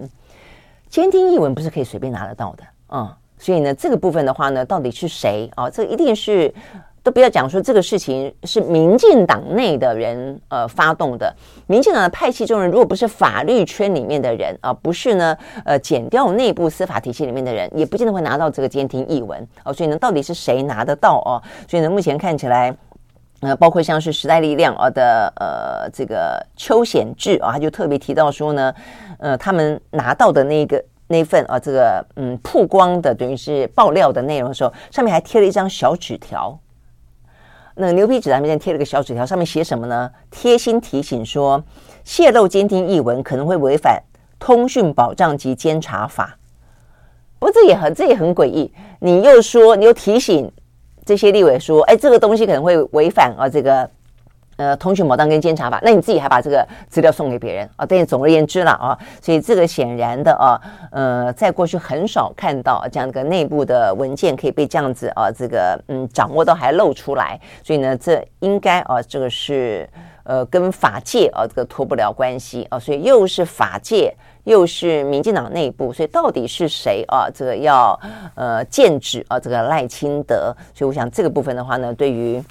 [0.88, 3.08] 监听译文不是可以随便拿得到的、嗯，
[3.38, 6.52] 所以呢，这个部分的话呢，到底是谁啊、这一定是。
[7.00, 11.34] 都不要讲说这个事情是民进党内的人呃发动的，
[11.66, 15.34] 民进党的派系中人，如果不是法律圈里面的人啊、不是呢
[15.64, 19.72] 呃减掉内部司法体系里面的人，也不见得会拿到这个监听译文哦。
[19.72, 21.40] 所以呢，到底是谁拿得到哦？
[21.66, 22.76] 所以呢，目前看起来，
[23.40, 28.74] 呃，包括像是时代力量啊的呃这个邱显智啊，他就特别提到说呢，
[29.18, 36.58] 呃，他们拿到的那个那份啊这个嗯曝光的等于是爆料的内容的时候，上面还贴了一张小纸条。
[37.74, 40.10] 那牛皮纸上面贴了个小纸条，上面写什么呢？
[40.30, 41.62] 贴心提醒说，
[42.04, 44.02] 泄露监听译文可能会违反
[44.38, 46.38] 通讯保障及监察法。
[47.38, 48.72] 不过这也很这也很诡异。
[49.00, 50.50] 你又说，你又提醒
[51.04, 53.90] 这些立委说，哎，这个东西可能会违反啊这个。
[54.58, 57.86] 呃，通讯保障跟监察法，那你自己还把这个资料送给别人啊？
[57.88, 69.88] 但总而言之了啊，所以这个显然的啊，呃，在过去很少看到这样一个内部的文件可以被这样子啊，这个嗯掌握到还露出来，所以呢，这应该啊，这个是
[70.24, 77.30] 呃跟法界啊这个脱不了关系啊，所以又是法界又是民进党内部，所以到底是谁啊？
[77.32, 77.96] 这个要
[78.34, 82.42] 呃剑指啊这个赖清德，所以我想这个部分的话呢，对于。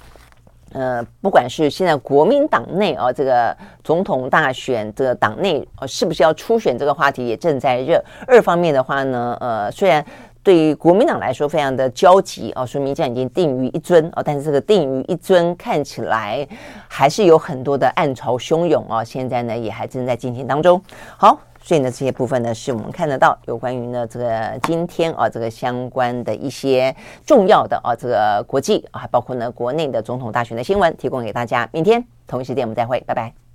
[0.72, 8.02] 呃，不管是现在国民党内啊，这个总统大选，这个党内呃，是不是要初选这个话题也正在热。
[8.26, 10.04] 二方面的话呢，呃，虽然
[10.42, 16.46] 对于国民党来说非常的焦急啊，说明这样已经定于一尊啊，但是这个定于一尊看起来
[16.86, 20.80] 还是有很多的暗潮汹涌啊，现在呢也还正在进行当中。
[21.16, 21.38] 好。
[21.68, 26.96] 所以呢，这些部分呢，是我们看得到有关于呢这个今天啊这个相关的一些
[27.26, 31.68] 重要的啊这个国际啊，包括呢国内的总统大选的新闻，提供给大家。
[31.70, 33.47] 明天同一时间我们再会，拜拜。